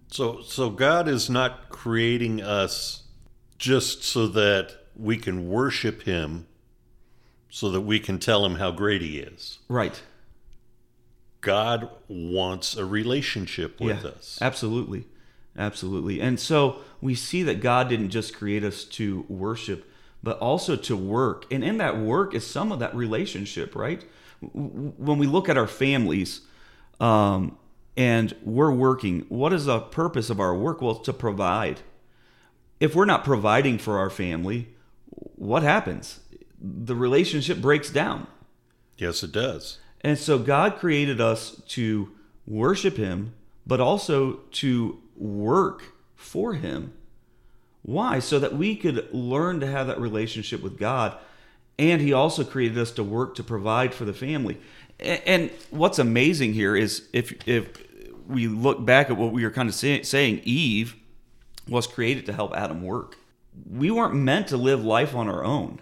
So, 0.08 0.42
so 0.42 0.68
God 0.68 1.08
is 1.08 1.30
not 1.30 1.70
creating 1.70 2.42
us 2.42 3.04
just 3.56 4.04
so 4.04 4.26
that 4.26 4.76
we 4.94 5.16
can 5.16 5.48
worship 5.48 6.02
Him, 6.02 6.46
so 7.48 7.70
that 7.70 7.80
we 7.80 7.98
can 7.98 8.18
tell 8.18 8.44
Him 8.44 8.56
how 8.56 8.70
great 8.70 9.00
He 9.00 9.18
is. 9.18 9.60
Right. 9.66 10.02
God 11.42 11.90
wants 12.08 12.76
a 12.76 12.86
relationship 12.86 13.80
with 13.80 14.02
yeah, 14.04 14.10
us. 14.10 14.38
Absolutely. 14.40 15.06
Absolutely. 15.56 16.20
And 16.20 16.40
so 16.40 16.78
we 17.00 17.14
see 17.14 17.42
that 17.42 17.60
God 17.60 17.88
didn't 17.88 18.10
just 18.10 18.34
create 18.34 18.64
us 18.64 18.84
to 18.84 19.26
worship, 19.28 19.90
but 20.22 20.38
also 20.38 20.76
to 20.76 20.96
work. 20.96 21.44
And 21.52 21.62
in 21.62 21.76
that 21.78 21.98
work 21.98 22.34
is 22.34 22.46
some 22.46 22.72
of 22.72 22.78
that 22.78 22.94
relationship, 22.94 23.74
right? 23.74 24.02
When 24.40 25.18
we 25.18 25.26
look 25.26 25.48
at 25.48 25.58
our 25.58 25.66
families 25.66 26.42
um, 27.00 27.58
and 27.96 28.34
we're 28.42 28.72
working, 28.72 29.26
what 29.28 29.52
is 29.52 29.66
the 29.66 29.80
purpose 29.80 30.30
of 30.30 30.40
our 30.40 30.54
work? 30.54 30.80
Well, 30.80 30.94
to 30.94 31.12
provide. 31.12 31.80
If 32.80 32.94
we're 32.94 33.04
not 33.04 33.24
providing 33.24 33.78
for 33.78 33.98
our 33.98 34.10
family, 34.10 34.68
what 35.36 35.62
happens? 35.62 36.20
The 36.58 36.96
relationship 36.96 37.60
breaks 37.60 37.90
down. 37.90 38.26
Yes, 38.96 39.22
it 39.22 39.32
does. 39.32 39.78
And 40.04 40.18
so 40.18 40.38
God 40.38 40.78
created 40.78 41.20
us 41.20 41.62
to 41.68 42.10
worship 42.46 42.96
Him, 42.96 43.34
but 43.66 43.80
also 43.80 44.40
to 44.52 45.00
work 45.16 45.94
for 46.16 46.54
Him. 46.54 46.92
Why? 47.82 48.18
So 48.18 48.38
that 48.38 48.54
we 48.54 48.76
could 48.76 49.12
learn 49.12 49.60
to 49.60 49.66
have 49.66 49.86
that 49.86 50.00
relationship 50.00 50.62
with 50.62 50.78
God. 50.78 51.16
And 51.78 52.00
He 52.00 52.12
also 52.12 52.44
created 52.44 52.78
us 52.78 52.90
to 52.92 53.04
work 53.04 53.34
to 53.36 53.44
provide 53.44 53.94
for 53.94 54.04
the 54.04 54.12
family. 54.12 54.58
And 54.98 55.50
what's 55.70 55.98
amazing 55.98 56.52
here 56.54 56.76
is 56.76 57.08
if 57.12 57.46
if 57.48 57.68
we 58.28 58.46
look 58.46 58.84
back 58.84 59.10
at 59.10 59.16
what 59.16 59.32
we 59.32 59.44
were 59.44 59.50
kind 59.50 59.68
of 59.68 59.74
say, 59.74 60.02
saying, 60.02 60.40
Eve 60.44 60.96
was 61.68 61.86
created 61.86 62.26
to 62.26 62.32
help 62.32 62.54
Adam 62.54 62.82
work. 62.82 63.16
We 63.70 63.90
weren't 63.90 64.14
meant 64.14 64.48
to 64.48 64.56
live 64.56 64.84
life 64.84 65.14
on 65.14 65.28
our 65.28 65.44
own. 65.44 65.80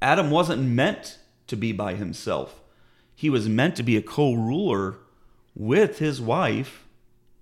Adam 0.00 0.30
wasn't 0.30 0.62
meant 0.62 1.18
to 1.48 1.56
be 1.56 1.72
by 1.72 1.94
himself 1.94 2.60
he 3.18 3.28
was 3.28 3.48
meant 3.48 3.74
to 3.74 3.82
be 3.82 3.96
a 3.96 4.02
co-ruler 4.02 4.94
with 5.56 5.98
his 5.98 6.20
wife 6.20 6.84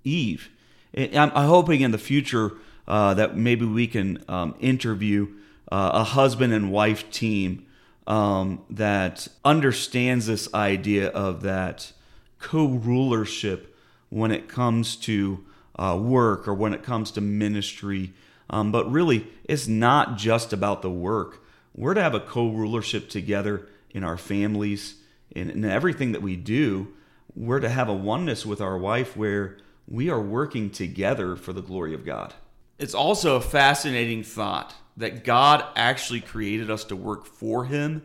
Eve. 0.06 0.49
I'm, 0.97 1.30
hoping 1.30 1.83
in 1.83 1.90
the 1.90 1.99
future 1.99 2.52
uh, 2.88 3.12
that 3.14 3.37
maybe 3.37 3.66
we 3.66 3.87
can 3.87 4.25
um, 4.26 4.54
interview 4.59 5.28
uh, 5.71 5.90
a 5.95 6.04
husband 6.04 6.54
and 6.54 6.73
wife 6.73 7.11
team 7.11 7.66
um, 8.06 8.64
that 8.71 9.28
understands 9.45 10.26
this 10.26 10.52
idea 10.54 11.09
of 11.09 11.42
that 11.42 11.92
co-rulership 12.38 13.76
when 14.09 14.30
it 14.30 14.49
comes 14.49 14.97
to 14.97 15.45
uh, 15.78 15.99
work 16.00 16.49
or 16.49 16.54
when 16.54 16.73
it 16.73 16.83
comes 16.83 17.11
to 17.11 17.21
ministry. 17.21 18.14
Um, 18.49 18.73
but 18.73 18.90
really, 18.90 19.26
it's 19.45 19.68
not 19.68 20.16
just 20.16 20.54
about 20.54 20.80
the 20.80 20.90
work. 20.90 21.45
We're 21.75 21.92
to 21.92 22.02
have 22.02 22.14
a 22.14 22.21
co-rulership 22.21 23.11
together 23.11 23.68
in 23.90 24.02
our 24.02 24.16
families 24.16 24.95
in, 25.37 25.50
in 25.50 25.64
everything 25.64 26.12
that 26.12 26.23
we 26.23 26.35
do, 26.35 26.88
we're 27.35 27.61
to 27.61 27.69
have 27.69 27.88
a 27.88 27.95
oneness 27.95 28.47
with 28.47 28.61
our 28.61 28.78
wife 28.78 29.16
where 29.16 29.59
we 29.87 30.09
are 30.09 30.21
working 30.21 30.71
together 30.71 31.37
for 31.37 31.52
the 31.52 31.61
glory 31.61 31.93
of 31.93 32.05
God. 32.05 32.35
It's 32.78 32.95
also 32.95 33.37
a 33.37 33.40
fascinating 33.40 34.23
thought 34.23 34.75
that 34.97 35.25
God 35.25 35.62
actually 35.76 36.23
created 36.23 36.71
us 36.71 36.85
to 36.85 36.97
work 36.97 37.26
for 37.26 37.66
Him 37.66 38.02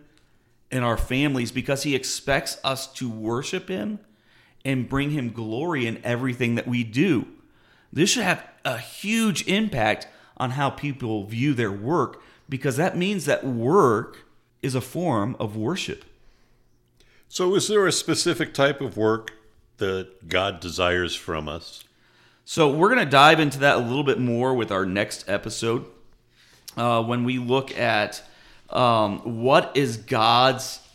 and 0.69 0.83
our 0.83 0.97
families 0.97 1.51
because 1.51 1.83
He 1.83 1.95
expects 1.95 2.57
us 2.63 2.91
to 2.93 3.09
worship 3.09 3.69
Him 3.69 3.99
and 4.65 4.89
bring 4.89 5.11
Him 5.11 5.31
glory 5.31 5.87
in 5.87 6.01
everything 6.03 6.55
that 6.55 6.67
we 6.67 6.83
do. 6.83 7.25
This 7.93 8.09
should 8.09 8.23
have 8.23 8.45
a 8.65 8.77
huge 8.77 9.47
impact 9.47 10.07
on 10.35 10.51
how 10.51 10.69
people 10.69 11.25
view 11.25 11.53
their 11.53 11.71
work 11.71 12.21
because 12.49 12.75
that 12.75 12.97
means 12.97 13.25
that 13.25 13.45
work 13.45 14.25
is 14.61 14.75
a 14.75 14.81
form 14.81 15.37
of 15.39 15.55
worship. 15.55 16.03
So, 17.33 17.55
is 17.55 17.69
there 17.69 17.87
a 17.87 17.93
specific 17.93 18.53
type 18.53 18.81
of 18.81 18.97
work 18.97 19.31
that 19.77 20.27
God 20.27 20.59
desires 20.59 21.15
from 21.15 21.47
us? 21.47 21.81
So, 22.43 22.69
we're 22.69 22.89
going 22.89 23.05
to 23.05 23.09
dive 23.09 23.39
into 23.39 23.59
that 23.59 23.77
a 23.77 23.79
little 23.79 24.03
bit 24.03 24.19
more 24.19 24.53
with 24.53 24.69
our 24.69 24.85
next 24.85 25.29
episode 25.29 25.85
uh, 26.75 27.01
when 27.01 27.23
we 27.23 27.37
look 27.37 27.73
at 27.77 28.21
um, 28.69 29.43
what 29.43 29.71
is 29.75 29.95
God's 29.95 30.85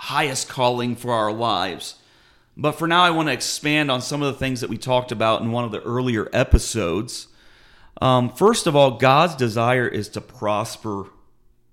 highest 0.00 0.48
calling 0.48 0.96
for 0.96 1.12
our 1.12 1.32
lives. 1.32 1.94
But 2.56 2.72
for 2.72 2.88
now, 2.88 3.04
I 3.04 3.10
want 3.10 3.28
to 3.28 3.32
expand 3.32 3.88
on 3.88 4.02
some 4.02 4.20
of 4.20 4.32
the 4.32 4.38
things 4.40 4.62
that 4.62 4.70
we 4.70 4.78
talked 4.78 5.12
about 5.12 5.42
in 5.42 5.52
one 5.52 5.62
of 5.62 5.70
the 5.70 5.82
earlier 5.82 6.28
episodes. 6.32 7.28
Um, 8.02 8.30
first 8.30 8.66
of 8.66 8.74
all, 8.74 8.98
God's 8.98 9.36
desire 9.36 9.86
is 9.86 10.08
to 10.08 10.20
prosper 10.20 11.04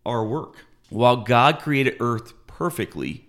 our 0.05 0.23
work. 0.23 0.57
While 0.91 1.17
God 1.17 1.57
created 1.57 1.97
earth 1.99 2.33
perfectly, 2.45 3.24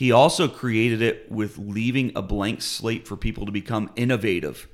he 0.00 0.10
also 0.10 0.48
created 0.48 1.02
it 1.02 1.30
with 1.30 1.58
leaving 1.58 2.10
a 2.16 2.22
blank 2.22 2.62
slate 2.62 3.06
for 3.06 3.18
people 3.18 3.44
to 3.44 3.52
become 3.52 3.90
innovative 3.96 4.66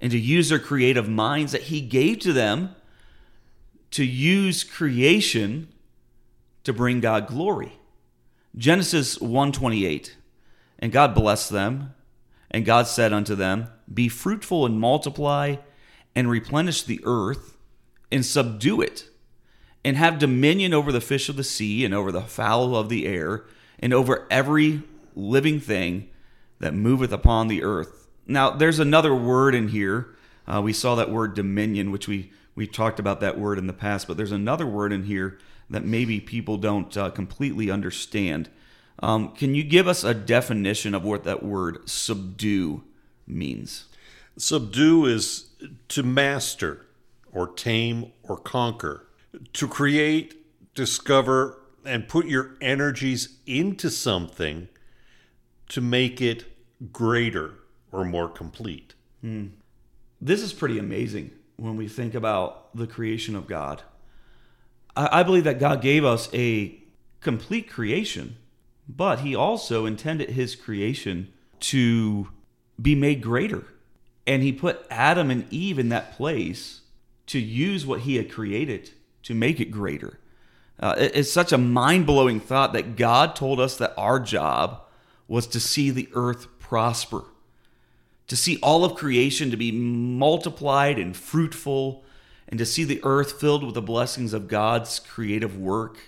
and 0.00 0.12
to 0.12 0.18
use 0.20 0.50
their 0.50 0.60
creative 0.60 1.08
minds 1.08 1.50
that 1.50 1.62
he 1.62 1.80
gave 1.80 2.20
to 2.20 2.32
them 2.32 2.76
to 3.90 4.04
use 4.04 4.62
creation 4.62 5.66
to 6.62 6.72
bring 6.72 7.00
God 7.00 7.26
glory. 7.26 7.72
Genesis 8.56 9.18
1:28. 9.18 10.14
And 10.78 10.92
God 10.92 11.12
blessed 11.12 11.50
them, 11.50 11.92
and 12.48 12.64
God 12.64 12.86
said 12.86 13.12
unto 13.12 13.34
them, 13.34 13.66
Be 13.92 14.08
fruitful 14.08 14.64
and 14.64 14.78
multiply 14.78 15.56
and 16.14 16.30
replenish 16.30 16.84
the 16.84 17.00
earth 17.02 17.56
and 18.12 18.24
subdue 18.24 18.80
it 18.80 19.08
and 19.84 19.96
have 19.96 20.20
dominion 20.20 20.72
over 20.72 20.92
the 20.92 21.00
fish 21.00 21.28
of 21.28 21.34
the 21.34 21.42
sea 21.42 21.84
and 21.84 21.92
over 21.92 22.12
the 22.12 22.22
fowl 22.22 22.76
of 22.76 22.88
the 22.88 23.06
air 23.06 23.44
and 23.78 23.92
over 23.92 24.26
every 24.30 24.82
living 25.14 25.60
thing 25.60 26.08
that 26.60 26.74
moveth 26.74 27.12
upon 27.12 27.48
the 27.48 27.62
earth. 27.62 28.08
Now, 28.26 28.50
there's 28.50 28.78
another 28.78 29.14
word 29.14 29.54
in 29.54 29.68
here. 29.68 30.14
Uh, 30.46 30.60
we 30.62 30.72
saw 30.72 30.94
that 30.96 31.10
word 31.10 31.34
dominion, 31.34 31.90
which 31.90 32.08
we 32.08 32.32
we 32.58 32.66
talked 32.66 32.98
about 32.98 33.20
that 33.20 33.38
word 33.38 33.56
in 33.56 33.68
the 33.68 33.72
past, 33.72 34.08
but 34.08 34.16
there's 34.16 34.32
another 34.32 34.66
word 34.66 34.92
in 34.92 35.04
here 35.04 35.38
that 35.70 35.84
maybe 35.84 36.18
people 36.18 36.56
don't 36.56 36.96
uh, 36.96 37.08
completely 37.08 37.70
understand. 37.70 38.50
Um, 39.00 39.32
can 39.32 39.54
you 39.54 39.62
give 39.62 39.86
us 39.86 40.02
a 40.02 40.12
definition 40.12 40.92
of 40.92 41.04
what 41.04 41.22
that 41.22 41.44
word 41.44 41.88
subdue 41.88 42.82
means? 43.28 43.84
Subdue 44.36 45.06
is 45.06 45.50
to 45.86 46.02
master 46.02 46.86
or 47.32 47.46
tame 47.46 48.10
or 48.24 48.36
conquer, 48.36 49.06
to 49.52 49.68
create, 49.68 50.74
discover, 50.74 51.60
and 51.88 52.08
put 52.08 52.26
your 52.26 52.56
energies 52.60 53.38
into 53.46 53.90
something 53.90 54.68
to 55.70 55.80
make 55.80 56.20
it 56.20 56.44
greater 56.92 57.54
or 57.90 58.04
more 58.04 58.28
complete. 58.28 58.94
Hmm. 59.22 59.46
This 60.20 60.42
is 60.42 60.52
pretty 60.52 60.78
amazing 60.78 61.30
when 61.56 61.76
we 61.76 61.88
think 61.88 62.14
about 62.14 62.74
the 62.76 62.86
creation 62.86 63.34
of 63.34 63.46
God. 63.46 63.82
I, 64.96 65.20
I 65.20 65.22
believe 65.22 65.44
that 65.44 65.58
God 65.58 65.80
gave 65.80 66.04
us 66.04 66.28
a 66.32 66.78
complete 67.20 67.68
creation, 67.68 68.36
but 68.88 69.20
He 69.20 69.34
also 69.34 69.86
intended 69.86 70.30
His 70.30 70.54
creation 70.54 71.32
to 71.60 72.28
be 72.80 72.94
made 72.94 73.22
greater. 73.22 73.64
And 74.26 74.42
He 74.42 74.52
put 74.52 74.86
Adam 74.90 75.30
and 75.30 75.50
Eve 75.52 75.78
in 75.78 75.88
that 75.88 76.12
place 76.12 76.82
to 77.26 77.38
use 77.38 77.86
what 77.86 78.00
He 78.00 78.16
had 78.16 78.30
created 78.30 78.90
to 79.24 79.34
make 79.34 79.60
it 79.60 79.70
greater. 79.70 80.18
Uh, 80.80 80.94
it, 80.98 81.12
it's 81.14 81.32
such 81.32 81.52
a 81.52 81.58
mind 81.58 82.06
blowing 82.06 82.40
thought 82.40 82.72
that 82.72 82.96
God 82.96 83.34
told 83.34 83.60
us 83.60 83.76
that 83.76 83.94
our 83.96 84.20
job 84.20 84.82
was 85.26 85.46
to 85.48 85.60
see 85.60 85.90
the 85.90 86.08
earth 86.12 86.46
prosper, 86.58 87.24
to 88.26 88.36
see 88.36 88.58
all 88.62 88.84
of 88.84 88.94
creation 88.94 89.50
to 89.50 89.56
be 89.56 89.72
multiplied 89.72 90.98
and 90.98 91.16
fruitful, 91.16 92.04
and 92.48 92.58
to 92.58 92.66
see 92.66 92.84
the 92.84 93.00
earth 93.02 93.40
filled 93.40 93.64
with 93.64 93.74
the 93.74 93.82
blessings 93.82 94.32
of 94.32 94.48
God's 94.48 94.98
creative 95.00 95.58
work, 95.58 95.98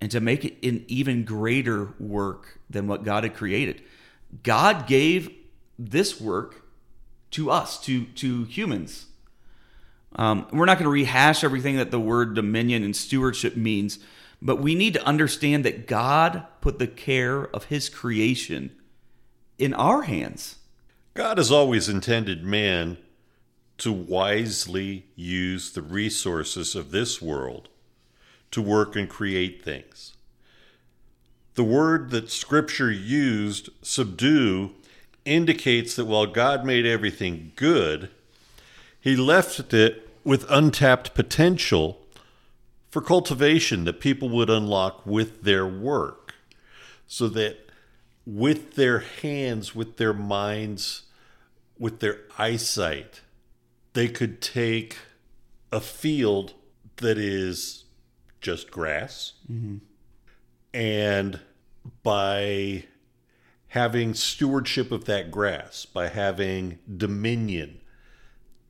and 0.00 0.10
to 0.10 0.20
make 0.20 0.44
it 0.44 0.66
an 0.66 0.84
even 0.88 1.24
greater 1.24 1.94
work 2.00 2.58
than 2.70 2.86
what 2.86 3.04
God 3.04 3.24
had 3.24 3.34
created. 3.34 3.82
God 4.42 4.86
gave 4.86 5.30
this 5.78 6.20
work 6.20 6.64
to 7.32 7.50
us, 7.50 7.80
to, 7.84 8.04
to 8.06 8.44
humans. 8.44 9.06
Um, 10.16 10.46
we're 10.52 10.66
not 10.66 10.78
going 10.78 10.84
to 10.84 10.90
rehash 10.90 11.44
everything 11.44 11.76
that 11.76 11.90
the 11.90 12.00
word 12.00 12.34
dominion 12.34 12.82
and 12.82 12.94
stewardship 12.96 13.56
means, 13.56 13.98
But 14.42 14.56
we 14.56 14.74
need 14.74 14.94
to 14.94 15.04
understand 15.04 15.64
that 15.64 15.86
God 15.86 16.46
put 16.60 16.78
the 16.78 16.86
care 16.86 17.46
of 17.54 17.64
his 17.64 17.88
creation 17.88 18.72
in 19.58 19.74
our 19.74 20.02
hands. 20.02 20.56
God 21.14 21.38
has 21.38 21.52
always 21.52 21.88
intended 21.88 22.44
man 22.44 22.96
to 23.78 23.92
wisely 23.92 25.06
use 25.16 25.72
the 25.72 25.82
resources 25.82 26.74
of 26.74 26.90
this 26.90 27.20
world 27.22 27.68
to 28.50 28.60
work 28.60 28.96
and 28.96 29.08
create 29.08 29.64
things. 29.64 30.16
The 31.54 31.64
word 31.64 32.10
that 32.10 32.30
Scripture 32.30 32.90
used, 32.90 33.70
subdue, 33.82 34.72
indicates 35.24 35.96
that 35.96 36.04
while 36.04 36.26
God 36.26 36.64
made 36.64 36.86
everything 36.86 37.52
good, 37.56 38.10
He 39.00 39.16
left 39.16 39.72
it 39.72 40.08
with 40.24 40.44
untapped 40.50 41.14
potential 41.14 42.00
for 42.90 43.00
cultivation 43.00 43.84
that 43.84 44.00
people 44.00 44.28
would 44.28 44.50
unlock 44.50 45.06
with 45.06 45.42
their 45.42 45.66
work. 45.66 46.34
So 47.06 47.28
that 47.28 47.70
with 48.26 48.74
their 48.74 49.00
hands, 49.00 49.74
with 49.74 49.96
their 49.96 50.12
minds, 50.12 51.04
with 51.78 52.00
their 52.00 52.18
eyesight, 52.38 53.22
they 53.94 54.08
could 54.08 54.40
take 54.40 54.98
a 55.72 55.80
field 55.80 56.54
that 56.96 57.18
is 57.18 57.84
just 58.40 58.70
grass 58.70 59.34
mm-hmm. 59.50 59.76
and 60.72 61.40
by 62.02 62.84
having 63.68 64.14
stewardship 64.14 64.90
of 64.90 65.04
that 65.04 65.30
grass, 65.30 65.84
by 65.84 66.08
having 66.08 66.78
dominion, 66.96 67.79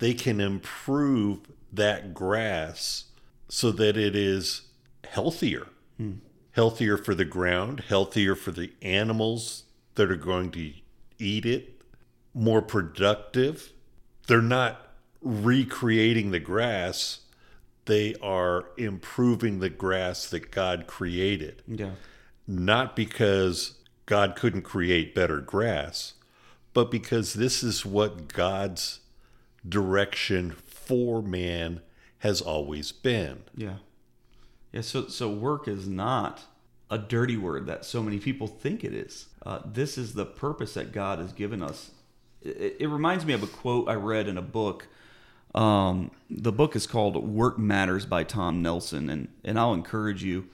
they 0.00 0.12
can 0.14 0.40
improve 0.40 1.38
that 1.72 2.12
grass 2.12 3.04
so 3.48 3.70
that 3.72 3.96
it 3.96 4.16
is 4.16 4.62
healthier. 5.08 5.68
Hmm. 5.96 6.14
Healthier 6.52 6.96
for 6.98 7.14
the 7.14 7.24
ground, 7.24 7.84
healthier 7.88 8.34
for 8.34 8.50
the 8.50 8.72
animals 8.82 9.64
that 9.94 10.10
are 10.10 10.16
going 10.16 10.50
to 10.52 10.72
eat 11.18 11.46
it, 11.46 11.80
more 12.34 12.60
productive. 12.60 13.72
They're 14.26 14.42
not 14.42 14.88
recreating 15.22 16.30
the 16.32 16.40
grass, 16.40 17.20
they 17.84 18.14
are 18.22 18.66
improving 18.76 19.60
the 19.60 19.68
grass 19.70 20.26
that 20.30 20.50
God 20.50 20.86
created 20.86 21.62
Yeah. 21.66 21.92
not 22.46 22.96
because 22.96 23.74
God 24.06 24.34
couldn't 24.36 24.62
create 24.62 25.14
better 25.14 25.40
grass, 25.40 26.14
but 26.72 26.90
because 26.90 27.34
this 27.34 27.62
is 27.62 27.84
what 27.84 28.28
God's 28.32 28.99
direction 29.68 30.52
for 30.52 31.22
man 31.22 31.80
has 32.18 32.40
always 32.40 32.92
been. 32.92 33.42
Yeah. 33.56 33.76
Yeah, 34.72 34.82
so 34.82 35.08
so 35.08 35.28
work 35.28 35.66
is 35.66 35.88
not 35.88 36.42
a 36.90 36.98
dirty 36.98 37.36
word 37.36 37.66
that 37.66 37.84
so 37.84 38.02
many 38.02 38.18
people 38.18 38.46
think 38.46 38.84
it 38.84 38.92
is. 38.92 39.26
Uh, 39.44 39.60
this 39.64 39.96
is 39.96 40.14
the 40.14 40.26
purpose 40.26 40.74
that 40.74 40.92
God 40.92 41.18
has 41.18 41.32
given 41.32 41.62
us. 41.62 41.90
It, 42.42 42.76
it 42.80 42.88
reminds 42.88 43.24
me 43.24 43.32
of 43.32 43.42
a 43.42 43.46
quote 43.46 43.88
I 43.88 43.94
read 43.94 44.28
in 44.28 44.36
a 44.36 44.42
book. 44.42 44.88
Um, 45.54 46.10
the 46.28 46.52
book 46.52 46.76
is 46.76 46.86
called 46.86 47.16
Work 47.16 47.58
Matters 47.58 48.06
by 48.06 48.24
Tom 48.24 48.62
Nelson, 48.62 49.10
and, 49.10 49.28
and 49.44 49.58
I'll 49.58 49.74
encourage 49.74 50.22
you, 50.22 50.46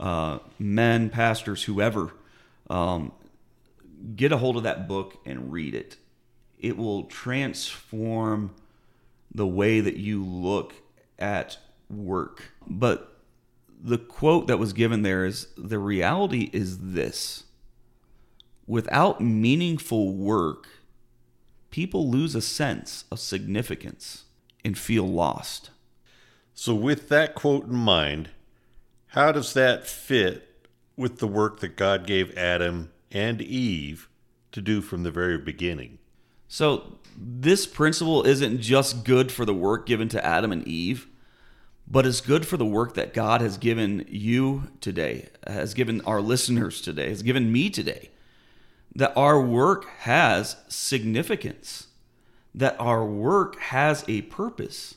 uh, 0.00 0.38
men, 0.58 1.10
pastors, 1.10 1.64
whoever, 1.64 2.12
um, 2.68 3.12
get 4.16 4.32
a 4.32 4.38
hold 4.38 4.56
of 4.56 4.64
that 4.64 4.88
book 4.88 5.18
and 5.24 5.52
read 5.52 5.74
it. 5.74 5.96
It 6.62 6.78
will 6.78 7.04
transform 7.04 8.54
the 9.34 9.46
way 9.46 9.80
that 9.80 9.96
you 9.96 10.24
look 10.24 10.74
at 11.18 11.58
work. 11.90 12.52
But 12.66 13.18
the 13.82 13.98
quote 13.98 14.46
that 14.46 14.58
was 14.58 14.72
given 14.72 15.02
there 15.02 15.26
is 15.26 15.48
the 15.56 15.78
reality 15.78 16.48
is 16.52 16.78
this 16.92 17.44
without 18.66 19.20
meaningful 19.20 20.14
work, 20.14 20.68
people 21.70 22.08
lose 22.08 22.34
a 22.34 22.40
sense 22.40 23.04
of 23.10 23.18
significance 23.18 24.24
and 24.64 24.78
feel 24.78 25.06
lost. 25.06 25.70
So, 26.54 26.74
with 26.74 27.08
that 27.08 27.34
quote 27.34 27.66
in 27.66 27.74
mind, 27.74 28.30
how 29.08 29.32
does 29.32 29.52
that 29.54 29.86
fit 29.86 30.68
with 30.96 31.18
the 31.18 31.26
work 31.26 31.60
that 31.60 31.76
God 31.76 32.06
gave 32.06 32.36
Adam 32.36 32.92
and 33.10 33.42
Eve 33.42 34.08
to 34.52 34.60
do 34.60 34.80
from 34.80 35.02
the 35.02 35.10
very 35.10 35.38
beginning? 35.38 35.98
So, 36.52 36.98
this 37.16 37.66
principle 37.66 38.24
isn't 38.24 38.60
just 38.60 39.06
good 39.06 39.32
for 39.32 39.46
the 39.46 39.54
work 39.54 39.86
given 39.86 40.10
to 40.10 40.22
Adam 40.22 40.52
and 40.52 40.68
Eve, 40.68 41.08
but 41.88 42.04
it's 42.04 42.20
good 42.20 42.46
for 42.46 42.58
the 42.58 42.66
work 42.66 42.92
that 42.92 43.14
God 43.14 43.40
has 43.40 43.56
given 43.56 44.04
you 44.06 44.64
today, 44.82 45.30
has 45.46 45.72
given 45.72 46.02
our 46.02 46.20
listeners 46.20 46.82
today, 46.82 47.08
has 47.08 47.22
given 47.22 47.50
me 47.50 47.70
today. 47.70 48.10
That 48.94 49.16
our 49.16 49.40
work 49.40 49.86
has 50.00 50.56
significance, 50.68 51.86
that 52.54 52.78
our 52.78 53.02
work 53.02 53.58
has 53.58 54.04
a 54.06 54.20
purpose. 54.20 54.96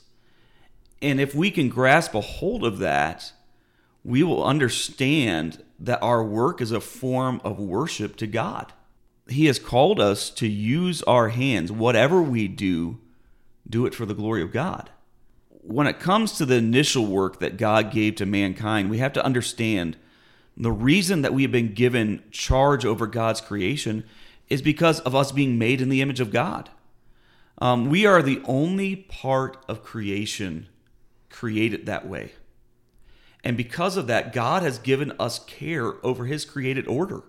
And 1.00 1.18
if 1.18 1.34
we 1.34 1.50
can 1.50 1.70
grasp 1.70 2.14
a 2.14 2.20
hold 2.20 2.66
of 2.66 2.80
that, 2.80 3.32
we 4.04 4.22
will 4.22 4.44
understand 4.44 5.64
that 5.80 6.02
our 6.02 6.22
work 6.22 6.60
is 6.60 6.70
a 6.70 6.82
form 6.82 7.40
of 7.44 7.58
worship 7.58 8.16
to 8.16 8.26
God. 8.26 8.74
He 9.28 9.46
has 9.46 9.58
called 9.58 10.00
us 10.00 10.30
to 10.30 10.46
use 10.46 11.02
our 11.02 11.30
hands. 11.30 11.72
Whatever 11.72 12.22
we 12.22 12.48
do, 12.48 12.98
do 13.68 13.86
it 13.86 13.94
for 13.94 14.06
the 14.06 14.14
glory 14.14 14.42
of 14.42 14.52
God. 14.52 14.90
When 15.48 15.86
it 15.86 15.98
comes 15.98 16.32
to 16.32 16.46
the 16.46 16.56
initial 16.56 17.06
work 17.06 17.40
that 17.40 17.56
God 17.56 17.90
gave 17.90 18.14
to 18.16 18.26
mankind, 18.26 18.88
we 18.88 18.98
have 18.98 19.12
to 19.14 19.24
understand 19.24 19.96
the 20.56 20.72
reason 20.72 21.22
that 21.22 21.34
we 21.34 21.42
have 21.42 21.52
been 21.52 21.74
given 21.74 22.22
charge 22.30 22.84
over 22.84 23.06
God's 23.06 23.40
creation 23.40 24.04
is 24.48 24.62
because 24.62 25.00
of 25.00 25.14
us 25.14 25.32
being 25.32 25.58
made 25.58 25.80
in 25.80 25.88
the 25.88 26.00
image 26.00 26.20
of 26.20 26.30
God. 26.30 26.70
Um, 27.58 27.90
we 27.90 28.06
are 28.06 28.22
the 28.22 28.40
only 28.44 28.96
part 28.96 29.62
of 29.68 29.82
creation 29.82 30.68
created 31.30 31.86
that 31.86 32.06
way. 32.06 32.32
And 33.44 33.56
because 33.56 33.96
of 33.96 34.06
that, 34.06 34.32
God 34.32 34.62
has 34.62 34.78
given 34.78 35.12
us 35.18 35.38
care 35.40 35.94
over 36.04 36.24
his 36.24 36.44
created 36.44 36.86
order. 36.88 37.22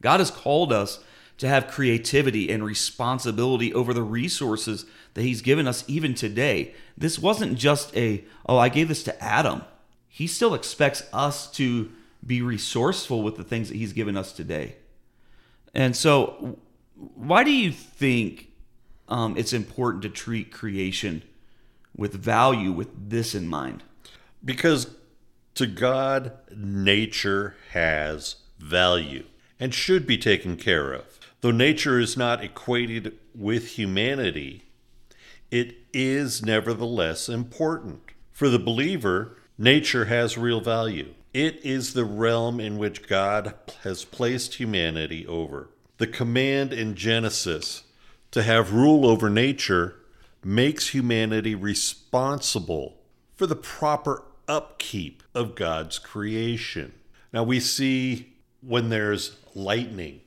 God 0.00 0.20
has 0.20 0.30
called 0.30 0.72
us 0.72 1.00
to 1.40 1.48
have 1.48 1.68
creativity 1.68 2.50
and 2.52 2.62
responsibility 2.62 3.72
over 3.72 3.94
the 3.94 4.02
resources 4.02 4.84
that 5.14 5.22
he's 5.22 5.40
given 5.40 5.66
us 5.66 5.82
even 5.88 6.14
today. 6.14 6.74
This 6.98 7.18
wasn't 7.18 7.56
just 7.56 7.96
a, 7.96 8.22
oh, 8.44 8.58
I 8.58 8.68
gave 8.68 8.88
this 8.88 9.02
to 9.04 9.24
Adam. 9.24 9.62
He 10.06 10.26
still 10.26 10.52
expects 10.52 11.02
us 11.14 11.50
to 11.52 11.90
be 12.24 12.42
resourceful 12.42 13.22
with 13.22 13.36
the 13.36 13.42
things 13.42 13.68
that 13.70 13.78
he's 13.78 13.94
given 13.94 14.18
us 14.18 14.34
today. 14.34 14.76
And 15.72 15.96
so, 15.96 16.58
why 17.14 17.42
do 17.42 17.50
you 17.50 17.72
think 17.72 18.52
um, 19.08 19.34
it's 19.38 19.54
important 19.54 20.02
to 20.02 20.10
treat 20.10 20.52
creation 20.52 21.22
with 21.96 22.12
value 22.12 22.70
with 22.70 23.08
this 23.08 23.34
in 23.34 23.48
mind? 23.48 23.82
Because 24.44 24.94
to 25.54 25.66
God, 25.66 26.32
nature 26.54 27.56
has 27.70 28.36
value 28.58 29.24
and 29.58 29.72
should 29.72 30.06
be 30.06 30.18
taken 30.18 30.58
care 30.58 30.92
of. 30.92 31.19
Though 31.40 31.50
nature 31.50 31.98
is 31.98 32.16
not 32.16 32.44
equated 32.44 33.16
with 33.34 33.78
humanity, 33.78 34.64
it 35.50 35.76
is 35.92 36.44
nevertheless 36.44 37.28
important. 37.28 38.02
For 38.30 38.48
the 38.48 38.58
believer, 38.58 39.36
nature 39.56 40.04
has 40.04 40.36
real 40.36 40.60
value. 40.60 41.14
It 41.32 41.64
is 41.64 41.94
the 41.94 42.04
realm 42.04 42.60
in 42.60 42.76
which 42.76 43.08
God 43.08 43.54
has 43.84 44.04
placed 44.04 44.54
humanity 44.54 45.26
over. 45.26 45.70
The 45.98 46.06
command 46.06 46.72
in 46.72 46.94
Genesis 46.94 47.84
to 48.32 48.42
have 48.42 48.72
rule 48.72 49.06
over 49.06 49.30
nature 49.30 49.96
makes 50.44 50.88
humanity 50.88 51.54
responsible 51.54 52.98
for 53.34 53.46
the 53.46 53.56
proper 53.56 54.24
upkeep 54.46 55.22
of 55.34 55.54
God's 55.54 55.98
creation. 55.98 56.92
Now 57.32 57.44
we 57.44 57.60
see 57.60 58.34
when 58.60 58.88
there's 58.88 59.36
lightning 59.54 60.20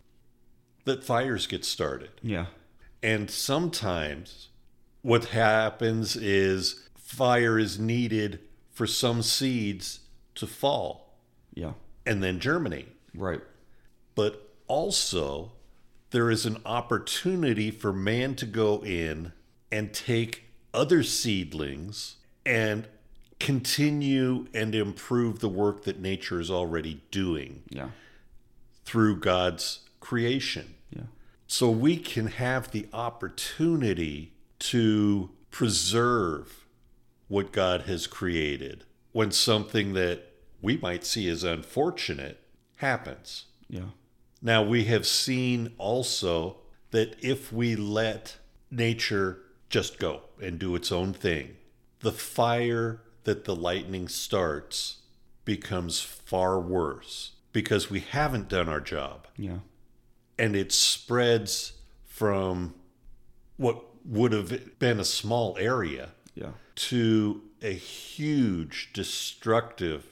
that 0.85 1.03
fires 1.03 1.47
get 1.47 1.63
started. 1.65 2.11
Yeah. 2.21 2.47
And 3.01 3.29
sometimes 3.29 4.49
what 5.01 5.25
happens 5.25 6.15
is 6.15 6.87
fire 6.95 7.59
is 7.59 7.79
needed 7.79 8.39
for 8.71 8.87
some 8.87 9.21
seeds 9.21 9.99
to 10.35 10.47
fall 10.47 11.17
Yeah. 11.53 11.73
and 12.05 12.23
then 12.23 12.39
germinate. 12.39 12.89
Right. 13.13 13.41
But 14.15 14.49
also, 14.67 15.51
there 16.11 16.31
is 16.31 16.45
an 16.45 16.57
opportunity 16.65 17.69
for 17.71 17.91
man 17.93 18.35
to 18.35 18.45
go 18.45 18.83
in 18.83 19.33
and 19.71 19.93
take 19.93 20.45
other 20.73 21.03
seedlings 21.03 22.15
and 22.45 22.87
continue 23.39 24.47
and 24.53 24.73
improve 24.73 25.39
the 25.39 25.49
work 25.49 25.83
that 25.83 25.99
nature 25.99 26.39
is 26.39 26.49
already 26.49 27.01
doing 27.11 27.63
Yeah. 27.69 27.89
through 28.85 29.19
God's 29.19 29.79
creation. 30.03 30.75
Yeah. 30.93 31.03
So 31.47 31.69
we 31.69 31.95
can 31.95 32.27
have 32.27 32.71
the 32.71 32.87
opportunity 32.91 34.33
to 34.59 35.29
preserve 35.49 36.65
what 37.29 37.53
God 37.53 37.83
has 37.83 38.05
created 38.05 38.83
when 39.13 39.31
something 39.31 39.93
that 39.93 40.33
we 40.61 40.75
might 40.75 41.05
see 41.05 41.29
as 41.29 41.43
unfortunate 41.45 42.41
happens. 42.77 43.45
Yeah. 43.69 43.91
Now, 44.41 44.61
we 44.61 44.83
have 44.85 45.07
seen 45.07 45.71
also 45.77 46.57
that 46.91 47.15
if 47.21 47.53
we 47.53 47.77
let 47.77 48.35
nature 48.69 49.39
just 49.69 49.99
go 49.99 50.23
and 50.41 50.59
do 50.59 50.75
its 50.75 50.91
own 50.91 51.13
thing, 51.13 51.55
the 52.01 52.11
fire 52.11 52.99
that 53.23 53.45
the 53.45 53.55
lightning 53.55 54.09
starts 54.09 54.97
becomes 55.45 56.01
far 56.01 56.59
worse 56.59 57.31
because 57.53 57.89
we 57.89 58.01
haven't 58.01 58.49
done 58.49 58.67
our 58.67 58.81
job 58.81 59.27
Yeah. 59.37 59.59
And 60.37 60.55
it 60.55 60.71
spreads 60.71 61.73
from 62.05 62.73
what 63.57 63.83
would 64.05 64.31
have 64.31 64.79
been 64.79 64.99
a 64.99 65.05
small 65.05 65.55
area 65.59 66.09
Yeah. 66.35 66.51
to 66.75 67.41
a 67.61 67.73
huge 67.73 68.91
destructive 68.93 70.05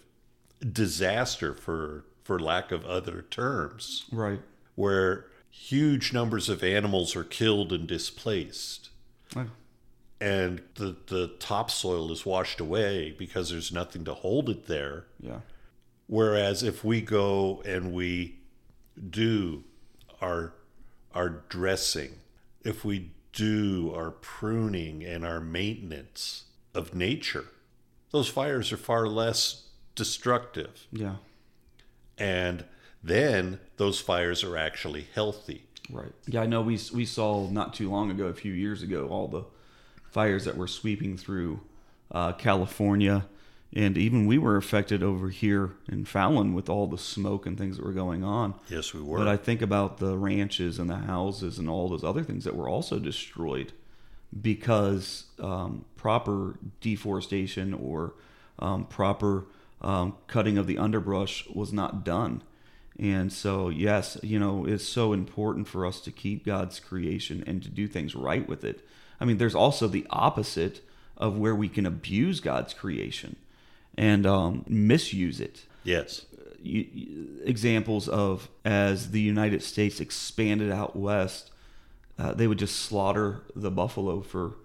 disaster 0.72 1.54
for 1.54 2.06
for 2.24 2.40
lack 2.40 2.72
of 2.72 2.86
other 2.86 3.24
terms 3.24 4.06
Right. 4.12 4.40
where 4.76 5.26
huge 5.50 6.14
numbers 6.14 6.48
of 6.50 6.64
animals 6.64 7.16
are 7.16 7.24
killed 7.24 7.74
and 7.74 7.88
displaced 7.88 8.90
Oh, 9.36 9.48
and 10.20 10.62
the 10.76 10.96
the 11.08 11.30
topsoil 11.40 12.12
is 12.12 12.26
washed 12.26 12.60
away 12.60 13.12
because 13.18 13.50
there's 13.50 13.72
nothing 13.72 14.06
to 14.06 14.14
hold 14.14 14.50
it 14.50 14.68
there 14.68 15.08
Yeah. 15.20 15.42
Whereas 16.08 16.62
if 16.62 16.84
we 16.84 17.02
go 17.02 17.62
and 17.66 17.92
we 17.94 18.40
do 19.10 19.64
our 20.22 20.54
our 21.14 21.30
dressing, 21.50 22.20
if 22.64 22.86
we 22.86 23.12
do 23.34 23.92
our 23.94 24.12
pruning 24.12 25.04
and 25.04 25.26
our 25.26 25.40
maintenance 25.40 26.46
of 26.74 26.96
nature, 26.96 27.46
those 28.12 28.30
fires 28.30 28.72
are 28.72 28.78
far 28.78 29.08
less 29.08 29.68
destructive. 29.96 30.88
Yeah. 30.92 31.16
And 32.18 32.66
then 33.04 33.60
those 33.78 34.00
fires 34.00 34.44
are 34.44 34.56
actually 34.56 35.08
healthy. 35.14 35.66
Right. 35.90 36.12
Yeah, 36.28 36.42
I 36.42 36.46
know 36.46 36.62
we 36.62 36.80
we 36.94 37.06
saw 37.06 37.50
not 37.50 37.74
too 37.74 37.90
long 37.90 38.12
ago, 38.12 38.26
a 38.26 38.34
few 38.34 38.54
years 38.54 38.82
ago, 38.82 39.08
all 39.10 39.28
the 39.28 39.44
fires 40.12 40.46
that 40.46 40.56
were 40.56 40.68
sweeping 40.68 41.18
through 41.18 41.62
uh, 42.12 42.34
California, 42.34 43.26
and 43.74 43.98
even 43.98 44.26
we 44.26 44.38
were 44.38 44.58
affected 44.58 45.02
over 45.02 45.30
here 45.30 45.72
in 45.90 46.04
Fallon 46.04 46.54
with 46.54 46.70
all 46.70 46.88
the 46.88 46.98
smoke 46.98 47.46
and 47.46 47.58
things 47.58 47.78
that 47.78 47.86
were 47.86 47.94
going 47.94 48.24
on. 48.24 48.54
Yes, 48.68 48.94
we 48.94 49.02
were. 49.02 49.18
But 49.18 49.30
I 49.30 49.38
think 49.38 49.62
about 49.62 49.98
the 49.98 50.18
ranches 50.18 50.78
and 50.78 50.90
the 50.90 50.98
houses 50.98 51.58
and 51.58 51.70
all 51.70 51.88
those 51.88 52.04
other 52.04 52.24
things 52.24 52.44
that 52.44 52.56
were 52.56 52.68
also 52.68 53.00
destroyed 53.00 53.72
because 54.40 55.26
um, 55.40 55.86
proper 55.96 56.58
deforestation 56.82 57.74
or 57.74 58.14
um, 58.60 58.86
proper 58.86 59.46
um, 59.82 60.18
cutting 60.28 60.58
of 60.58 60.68
the 60.68 60.78
underbrush 60.78 61.48
was 61.48 61.72
not 61.72 62.04
done. 62.04 62.44
And 63.00 63.32
so, 63.32 63.70
yes, 63.70 64.18
you 64.22 64.38
know, 64.38 64.66
it's 64.66 64.84
so 64.84 65.14
important 65.14 65.68
for 65.68 65.86
us 65.86 66.02
to 66.02 66.12
keep 66.12 66.46
God's 66.46 66.80
creation 66.80 67.44
and 67.48 67.64
to 67.64 67.70
do 67.70 67.88
things 67.88 68.16
right 68.16 68.48
with 68.48 68.66
it. 68.66 68.86
I 69.20 69.26
mean, 69.26 69.38
there's 69.38 69.56
also 69.56 69.88
the 69.88 70.06
opposite 70.10 70.82
of 71.16 71.38
where 71.38 71.56
we 71.56 71.70
can 71.70 71.86
abuse 71.86 72.42
God's 72.42 72.74
creation 72.74 73.38
and 74.02 74.26
um, 74.26 74.66
misuse 74.68 75.40
it 75.40 75.66
yes. 75.84 76.26
you- 76.62 76.88
you- 76.94 77.28
examples 77.46 78.08
of 78.10 78.50
as 78.66 79.12
the 79.12 79.22
United 79.22 79.62
States 79.64 80.00
expanded 80.00 80.72
out 80.72 80.96
west, 80.96 81.52
uh, 82.20 82.34
they 82.34 82.48
would 82.48 82.60
just 82.60 82.76
slaughter 82.76 83.42
the 83.56 83.72
buffalo 83.72 84.22
for 84.22 84.56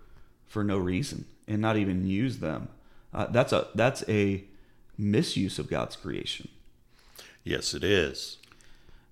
for 0.47 0.63
no 0.65 0.79
reason 0.79 1.25
and 1.49 1.61
not 1.61 1.77
even 1.77 2.07
use 2.07 2.39
them. 2.39 2.69
Uh, 3.13 3.27
that's 3.27 3.53
a 3.53 3.69
that's 3.75 4.03
a 4.09 4.45
misuse 4.99 5.59
of 5.59 5.69
God's 5.69 5.97
creation. 5.97 6.49
Yes, 7.45 7.75
it 7.75 7.85
is. 7.85 8.39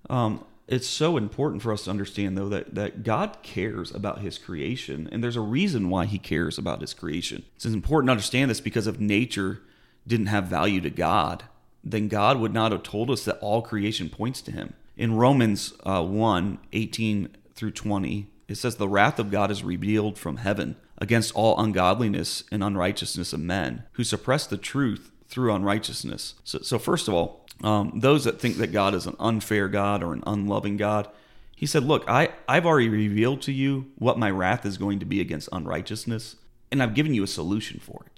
Um, 0.09 0.43
it's 0.67 0.87
so 0.87 1.17
important 1.17 1.61
for 1.61 1.71
us 1.71 1.83
to 1.83 1.89
understand, 1.91 2.37
though, 2.37 2.49
that, 2.49 2.73
that 2.75 3.03
God 3.03 3.37
cares 3.43 3.93
about 3.93 4.19
His 4.19 4.37
creation, 4.37 5.07
and 5.11 5.23
there's 5.23 5.35
a 5.35 5.41
reason 5.41 5.89
why 5.89 6.05
He 6.05 6.17
cares 6.17 6.57
about 6.57 6.81
His 6.81 6.93
creation. 6.93 7.43
It's 7.55 7.65
important 7.65 8.07
to 8.07 8.11
understand 8.11 8.49
this 8.49 8.61
because 8.61 8.87
of 8.87 8.99
nature 8.99 9.61
didn't 10.07 10.27
have 10.27 10.45
value 10.45 10.81
to 10.81 10.89
God, 10.89 11.43
then 11.83 12.07
God 12.07 12.39
would 12.39 12.53
not 12.53 12.71
have 12.71 12.83
told 12.83 13.11
us 13.11 13.25
that 13.25 13.39
all 13.39 13.61
creation 13.61 14.09
points 14.09 14.41
to 14.43 14.51
Him. 14.51 14.73
In 14.97 15.15
Romans 15.15 15.73
uh, 15.83 16.03
1 16.03 16.59
18 16.73 17.29
through 17.53 17.71
20, 17.71 18.27
it 18.47 18.55
says, 18.55 18.75
The 18.75 18.87
wrath 18.87 19.19
of 19.19 19.31
God 19.31 19.51
is 19.51 19.63
revealed 19.63 20.17
from 20.17 20.37
heaven 20.37 20.75
against 20.97 21.35
all 21.35 21.59
ungodliness 21.59 22.43
and 22.51 22.63
unrighteousness 22.63 23.33
of 23.33 23.39
men 23.39 23.83
who 23.93 24.03
suppress 24.03 24.47
the 24.47 24.57
truth 24.57 25.11
through 25.27 25.53
unrighteousness. 25.53 26.35
So, 26.43 26.59
so 26.59 26.79
first 26.79 27.07
of 27.07 27.13
all, 27.13 27.45
um, 27.63 27.93
those 27.95 28.23
that 28.25 28.39
think 28.39 28.57
that 28.57 28.71
God 28.71 28.93
is 28.93 29.05
an 29.05 29.15
unfair 29.19 29.67
God 29.67 30.03
or 30.03 30.13
an 30.13 30.23
unloving 30.27 30.77
God, 30.77 31.07
he 31.55 31.65
said, 31.65 31.83
Look, 31.83 32.03
I, 32.07 32.29
I've 32.47 32.65
already 32.65 32.89
revealed 32.89 33.41
to 33.43 33.51
you 33.51 33.91
what 33.97 34.19
my 34.19 34.29
wrath 34.29 34.65
is 34.65 34.77
going 34.77 34.99
to 34.99 35.05
be 35.05 35.21
against 35.21 35.49
unrighteousness, 35.51 36.35
and 36.71 36.83
I've 36.83 36.95
given 36.95 37.13
you 37.13 37.23
a 37.23 37.27
solution 37.27 37.79
for 37.79 38.03
it. 38.05 38.14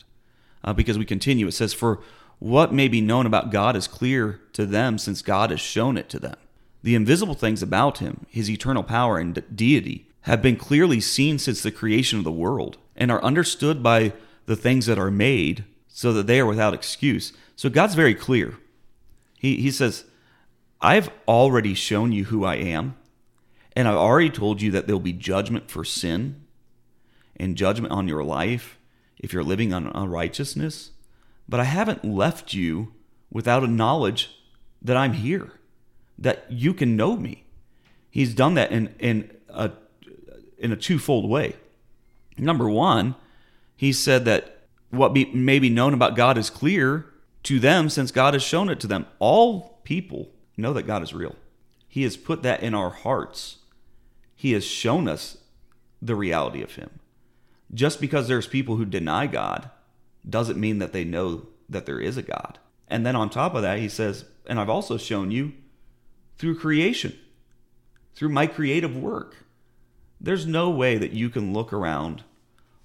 Uh, 0.63 0.73
because 0.73 0.97
we 0.97 1.05
continue, 1.05 1.47
it 1.47 1.53
says, 1.53 1.73
For 1.73 1.99
what 2.39 2.73
may 2.73 2.87
be 2.87 3.01
known 3.01 3.25
about 3.25 3.51
God 3.51 3.75
is 3.75 3.87
clear 3.87 4.41
to 4.53 4.65
them 4.65 4.97
since 4.97 5.21
God 5.21 5.49
has 5.49 5.59
shown 5.59 5.97
it 5.97 6.09
to 6.09 6.19
them. 6.19 6.35
The 6.83 6.95
invisible 6.95 7.33
things 7.33 7.63
about 7.63 7.97
him, 7.97 8.25
his 8.29 8.49
eternal 8.49 8.83
power 8.83 9.17
and 9.17 9.33
de- 9.33 9.41
deity, 9.41 10.07
have 10.21 10.41
been 10.41 10.55
clearly 10.55 10.99
seen 10.99 11.39
since 11.39 11.61
the 11.61 11.71
creation 11.71 12.17
of 12.17 12.25
the 12.25 12.31
world 12.31 12.77
and 12.95 13.11
are 13.11 13.23
understood 13.23 13.81
by 13.81 14.13
the 14.45 14.55
things 14.55 14.85
that 14.85 14.99
are 14.99 15.11
made 15.11 15.63
so 15.87 16.13
that 16.13 16.27
they 16.27 16.39
are 16.39 16.45
without 16.45 16.73
excuse. 16.73 17.33
So 17.55 17.69
God's 17.69 17.95
very 17.95 18.13
clear. 18.13 18.57
He, 19.37 19.57
he 19.57 19.71
says, 19.71 20.05
I've 20.81 21.09
already 21.27 21.73
shown 21.73 22.11
you 22.11 22.25
who 22.25 22.45
I 22.45 22.55
am, 22.55 22.95
and 23.75 23.87
I've 23.87 23.95
already 23.95 24.29
told 24.29 24.61
you 24.61 24.71
that 24.71 24.85
there'll 24.85 24.99
be 24.99 25.13
judgment 25.13 25.71
for 25.71 25.83
sin 25.83 26.43
and 27.35 27.55
judgment 27.55 27.91
on 27.91 28.07
your 28.07 28.23
life 28.23 28.76
if 29.17 29.33
you're 29.33 29.43
living 29.43 29.73
on 29.73 29.87
unrighteousness. 29.87 30.91
But 31.49 31.59
I 31.59 31.65
haven't 31.65 32.05
left 32.05 32.53
you 32.53 32.93
without 33.31 33.63
a 33.63 33.67
knowledge 33.67 34.31
that 34.81 34.97
I'm 34.97 35.13
here, 35.13 35.51
that 36.17 36.45
you 36.49 36.73
can 36.73 36.95
know 36.95 37.15
me. 37.15 37.45
He's 38.09 38.33
done 38.33 38.55
that 38.55 38.71
in, 38.71 38.93
in, 38.99 39.31
a, 39.49 39.71
in 40.57 40.71
a 40.71 40.75
twofold 40.75 41.29
way. 41.29 41.55
Number 42.37 42.69
one, 42.69 43.15
he 43.75 43.91
said 43.93 44.25
that 44.25 44.57
what 44.89 45.13
be, 45.13 45.25
may 45.25 45.59
be 45.59 45.69
known 45.69 45.93
about 45.93 46.15
God 46.15 46.37
is 46.37 46.49
clear 46.49 47.05
to 47.43 47.59
them 47.59 47.89
since 47.89 48.11
God 48.11 48.33
has 48.33 48.43
shown 48.43 48.69
it 48.69 48.79
to 48.81 48.87
them. 48.87 49.05
All 49.19 49.79
people 49.83 50.31
know 50.55 50.73
that 50.73 50.83
God 50.83 51.03
is 51.03 51.13
real. 51.13 51.35
He 51.87 52.03
has 52.03 52.17
put 52.17 52.43
that 52.43 52.61
in 52.61 52.73
our 52.73 52.89
hearts. 52.89 53.57
He 54.35 54.53
has 54.53 54.65
shown 54.65 55.07
us 55.07 55.37
the 56.01 56.15
reality 56.15 56.61
of 56.61 56.75
Him. 56.75 56.99
Just 57.73 57.99
because 57.99 58.27
there's 58.27 58.47
people 58.47 58.77
who 58.77 58.85
deny 58.85 59.27
God 59.27 59.69
doesn't 60.27 60.59
mean 60.59 60.79
that 60.79 60.93
they 60.93 61.03
know 61.03 61.47
that 61.69 61.85
there 61.85 61.99
is 61.99 62.17
a 62.17 62.21
God. 62.21 62.59
And 62.87 63.05
then 63.05 63.15
on 63.15 63.29
top 63.29 63.55
of 63.55 63.61
that, 63.61 63.79
he 63.79 63.89
says, 63.89 64.25
and 64.45 64.59
I've 64.59 64.69
also 64.69 64.97
shown 64.97 65.31
you 65.31 65.53
through 66.37 66.59
creation, 66.59 67.17
through 68.15 68.29
my 68.29 68.47
creative 68.47 68.95
work. 68.95 69.45
There's 70.19 70.45
no 70.45 70.69
way 70.69 70.97
that 70.97 71.11
you 71.11 71.29
can 71.29 71.53
look 71.53 71.73
around 71.73 72.23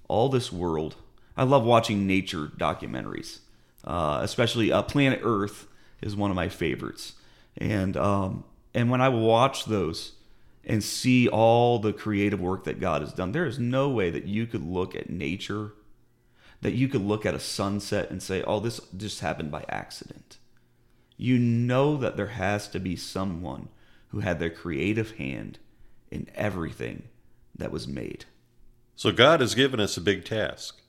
all 0.08 0.28
this 0.28 0.52
world. 0.52 0.96
I 1.36 1.44
love 1.44 1.64
watching 1.64 2.06
nature 2.06 2.48
documentaries, 2.56 3.38
uh, 3.84 4.18
especially 4.22 4.72
uh, 4.72 4.82
Planet 4.82 5.20
Earth 5.22 5.66
is 6.02 6.16
one 6.16 6.30
of 6.30 6.36
my 6.36 6.48
favorites. 6.48 7.14
And 7.56 7.96
um, 7.96 8.44
and 8.74 8.90
when 8.90 9.00
I 9.00 9.08
watch 9.08 9.66
those 9.66 10.12
and 10.64 10.82
see 10.82 11.28
all 11.28 11.78
the 11.78 11.92
creative 11.92 12.40
work 12.40 12.64
that 12.64 12.80
God 12.80 13.02
has 13.02 13.12
done, 13.12 13.32
there 13.32 13.46
is 13.46 13.58
no 13.58 13.88
way 13.88 14.10
that 14.10 14.26
you 14.26 14.46
could 14.46 14.64
look 14.64 14.94
at 14.94 15.10
nature, 15.10 15.72
that 16.60 16.74
you 16.74 16.88
could 16.88 17.02
look 17.02 17.26
at 17.26 17.34
a 17.34 17.40
sunset 17.40 18.10
and 18.10 18.22
say, 18.22 18.42
"Oh, 18.44 18.60
this 18.60 18.80
just 18.96 19.20
happened 19.20 19.50
by 19.50 19.64
accident." 19.68 20.38
You 21.16 21.38
know 21.38 21.96
that 21.96 22.16
there 22.16 22.28
has 22.28 22.68
to 22.68 22.80
be 22.80 22.96
someone 22.96 23.68
who 24.08 24.20
had 24.20 24.38
their 24.38 24.50
creative 24.50 25.12
hand 25.12 25.58
in 26.10 26.28
everything 26.34 27.04
that 27.54 27.72
was 27.72 27.88
made. 27.88 28.26
So 28.94 29.10
God 29.10 29.40
has 29.40 29.54
given 29.54 29.80
us 29.80 29.96
a 29.96 30.00
big 30.00 30.24
task. 30.24 30.80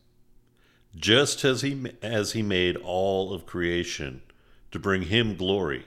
Just 0.96 1.44
as 1.44 1.62
he 1.62 1.92
as 2.02 2.34
he 2.34 2.44
made 2.44 2.76
all 2.78 3.34
of 3.34 3.48
creation 3.48 4.22
to 4.72 4.78
bring 4.78 5.04
him 5.04 5.36
glory, 5.36 5.86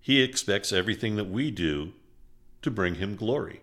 he 0.00 0.20
expects 0.20 0.72
everything 0.72 1.16
that 1.16 1.30
we 1.30 1.50
do 1.50 1.92
to 2.62 2.70
bring 2.70 2.96
him 2.96 3.16
glory. 3.16 3.60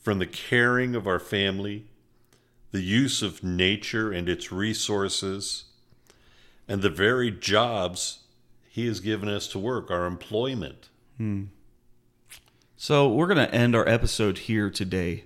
From 0.00 0.18
the 0.18 0.26
caring 0.26 0.94
of 0.94 1.06
our 1.06 1.18
family, 1.18 1.86
the 2.70 2.82
use 2.82 3.22
of 3.22 3.42
nature 3.42 4.12
and 4.12 4.28
its 4.28 4.50
resources, 4.50 5.64
and 6.66 6.82
the 6.82 6.90
very 6.90 7.30
jobs 7.30 8.20
he 8.68 8.86
has 8.86 9.00
given 9.00 9.28
us 9.28 9.46
to 9.48 9.58
work, 9.58 9.90
our 9.90 10.06
employment. 10.06 10.88
Hmm. 11.16 11.44
So 12.76 13.08
we're 13.08 13.28
going 13.28 13.46
to 13.46 13.54
end 13.54 13.76
our 13.76 13.88
episode 13.88 14.38
here 14.38 14.68
today, 14.68 15.24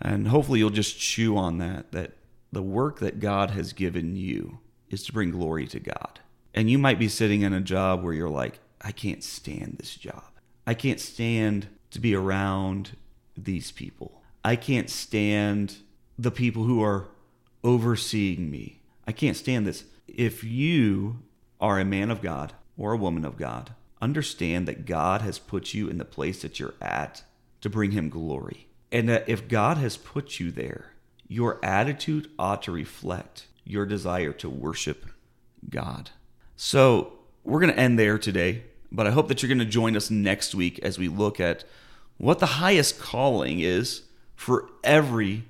and 0.00 0.28
hopefully 0.28 0.58
you'll 0.58 0.70
just 0.70 1.00
chew 1.00 1.36
on 1.36 1.58
that. 1.58 1.90
That 1.92 2.12
the 2.52 2.62
work 2.62 3.00
that 3.00 3.18
God 3.18 3.52
has 3.52 3.72
given 3.72 4.14
you 4.14 4.58
is 4.90 5.02
to 5.04 5.12
bring 5.12 5.30
glory 5.30 5.66
to 5.68 5.80
God. 5.80 6.20
And 6.54 6.70
you 6.70 6.78
might 6.78 6.98
be 6.98 7.08
sitting 7.08 7.40
in 7.40 7.54
a 7.54 7.60
job 7.62 8.04
where 8.04 8.12
you're 8.12 8.28
like, 8.28 8.60
I 8.82 8.92
can't 8.92 9.24
stand 9.24 9.76
this 9.78 9.94
job. 9.94 10.31
I 10.66 10.74
can't 10.74 11.00
stand 11.00 11.68
to 11.90 12.00
be 12.00 12.14
around 12.14 12.96
these 13.36 13.72
people. 13.72 14.22
I 14.44 14.56
can't 14.56 14.90
stand 14.90 15.76
the 16.18 16.30
people 16.30 16.64
who 16.64 16.82
are 16.82 17.08
overseeing 17.64 18.50
me. 18.50 18.80
I 19.06 19.12
can't 19.12 19.36
stand 19.36 19.66
this. 19.66 19.84
If 20.08 20.44
you 20.44 21.22
are 21.60 21.78
a 21.78 21.84
man 21.84 22.10
of 22.10 22.22
God 22.22 22.52
or 22.76 22.92
a 22.92 22.98
woman 22.98 23.24
of 23.24 23.36
God, 23.36 23.74
understand 24.00 24.66
that 24.68 24.84
God 24.84 25.22
has 25.22 25.38
put 25.38 25.74
you 25.74 25.88
in 25.88 25.98
the 25.98 26.04
place 26.04 26.42
that 26.42 26.58
you're 26.58 26.74
at 26.80 27.22
to 27.60 27.70
bring 27.70 27.92
him 27.92 28.08
glory. 28.08 28.66
And 28.90 29.08
that 29.08 29.28
if 29.28 29.48
God 29.48 29.78
has 29.78 29.96
put 29.96 30.38
you 30.40 30.50
there, 30.50 30.92
your 31.28 31.64
attitude 31.64 32.30
ought 32.38 32.62
to 32.64 32.72
reflect 32.72 33.46
your 33.64 33.86
desire 33.86 34.32
to 34.34 34.50
worship 34.50 35.06
God. 35.70 36.10
So 36.56 37.14
we're 37.44 37.60
going 37.60 37.72
to 37.72 37.78
end 37.78 37.98
there 37.98 38.18
today, 38.18 38.64
but 38.92 39.06
I 39.06 39.10
hope 39.10 39.28
that 39.28 39.42
you're 39.42 39.48
going 39.48 39.58
to 39.58 39.64
join 39.64 39.96
us 39.96 40.10
next 40.10 40.54
week 40.54 40.78
as 40.80 40.98
we 40.98 41.08
look 41.08 41.40
at 41.40 41.64
what 42.18 42.38
the 42.38 42.46
highest 42.46 43.00
calling 43.00 43.60
is 43.60 44.02
for 44.36 44.68
every 44.84 45.44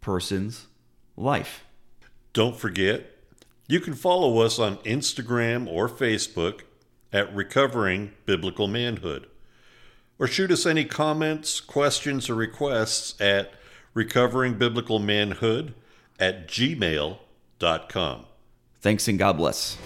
person's 0.00 0.66
life. 1.16 1.64
Don't 2.32 2.56
forget, 2.56 3.16
you 3.66 3.80
can 3.80 3.94
follow 3.94 4.40
us 4.40 4.58
on 4.58 4.76
Instagram 4.78 5.66
or 5.66 5.88
Facebook 5.88 6.62
at 7.12 7.34
Recovering 7.34 8.12
Biblical 8.26 8.66
Manhood. 8.66 9.26
Or 10.18 10.26
shoot 10.26 10.50
us 10.50 10.66
any 10.66 10.84
comments, 10.84 11.60
questions, 11.60 12.28
or 12.28 12.34
requests 12.34 13.18
at 13.20 13.52
recoveringbiblicalmanhood 13.94 15.74
at 16.18 16.48
gmail.com. 16.48 18.24
Thanks 18.80 19.08
and 19.08 19.18
God 19.18 19.36
bless. 19.36 19.76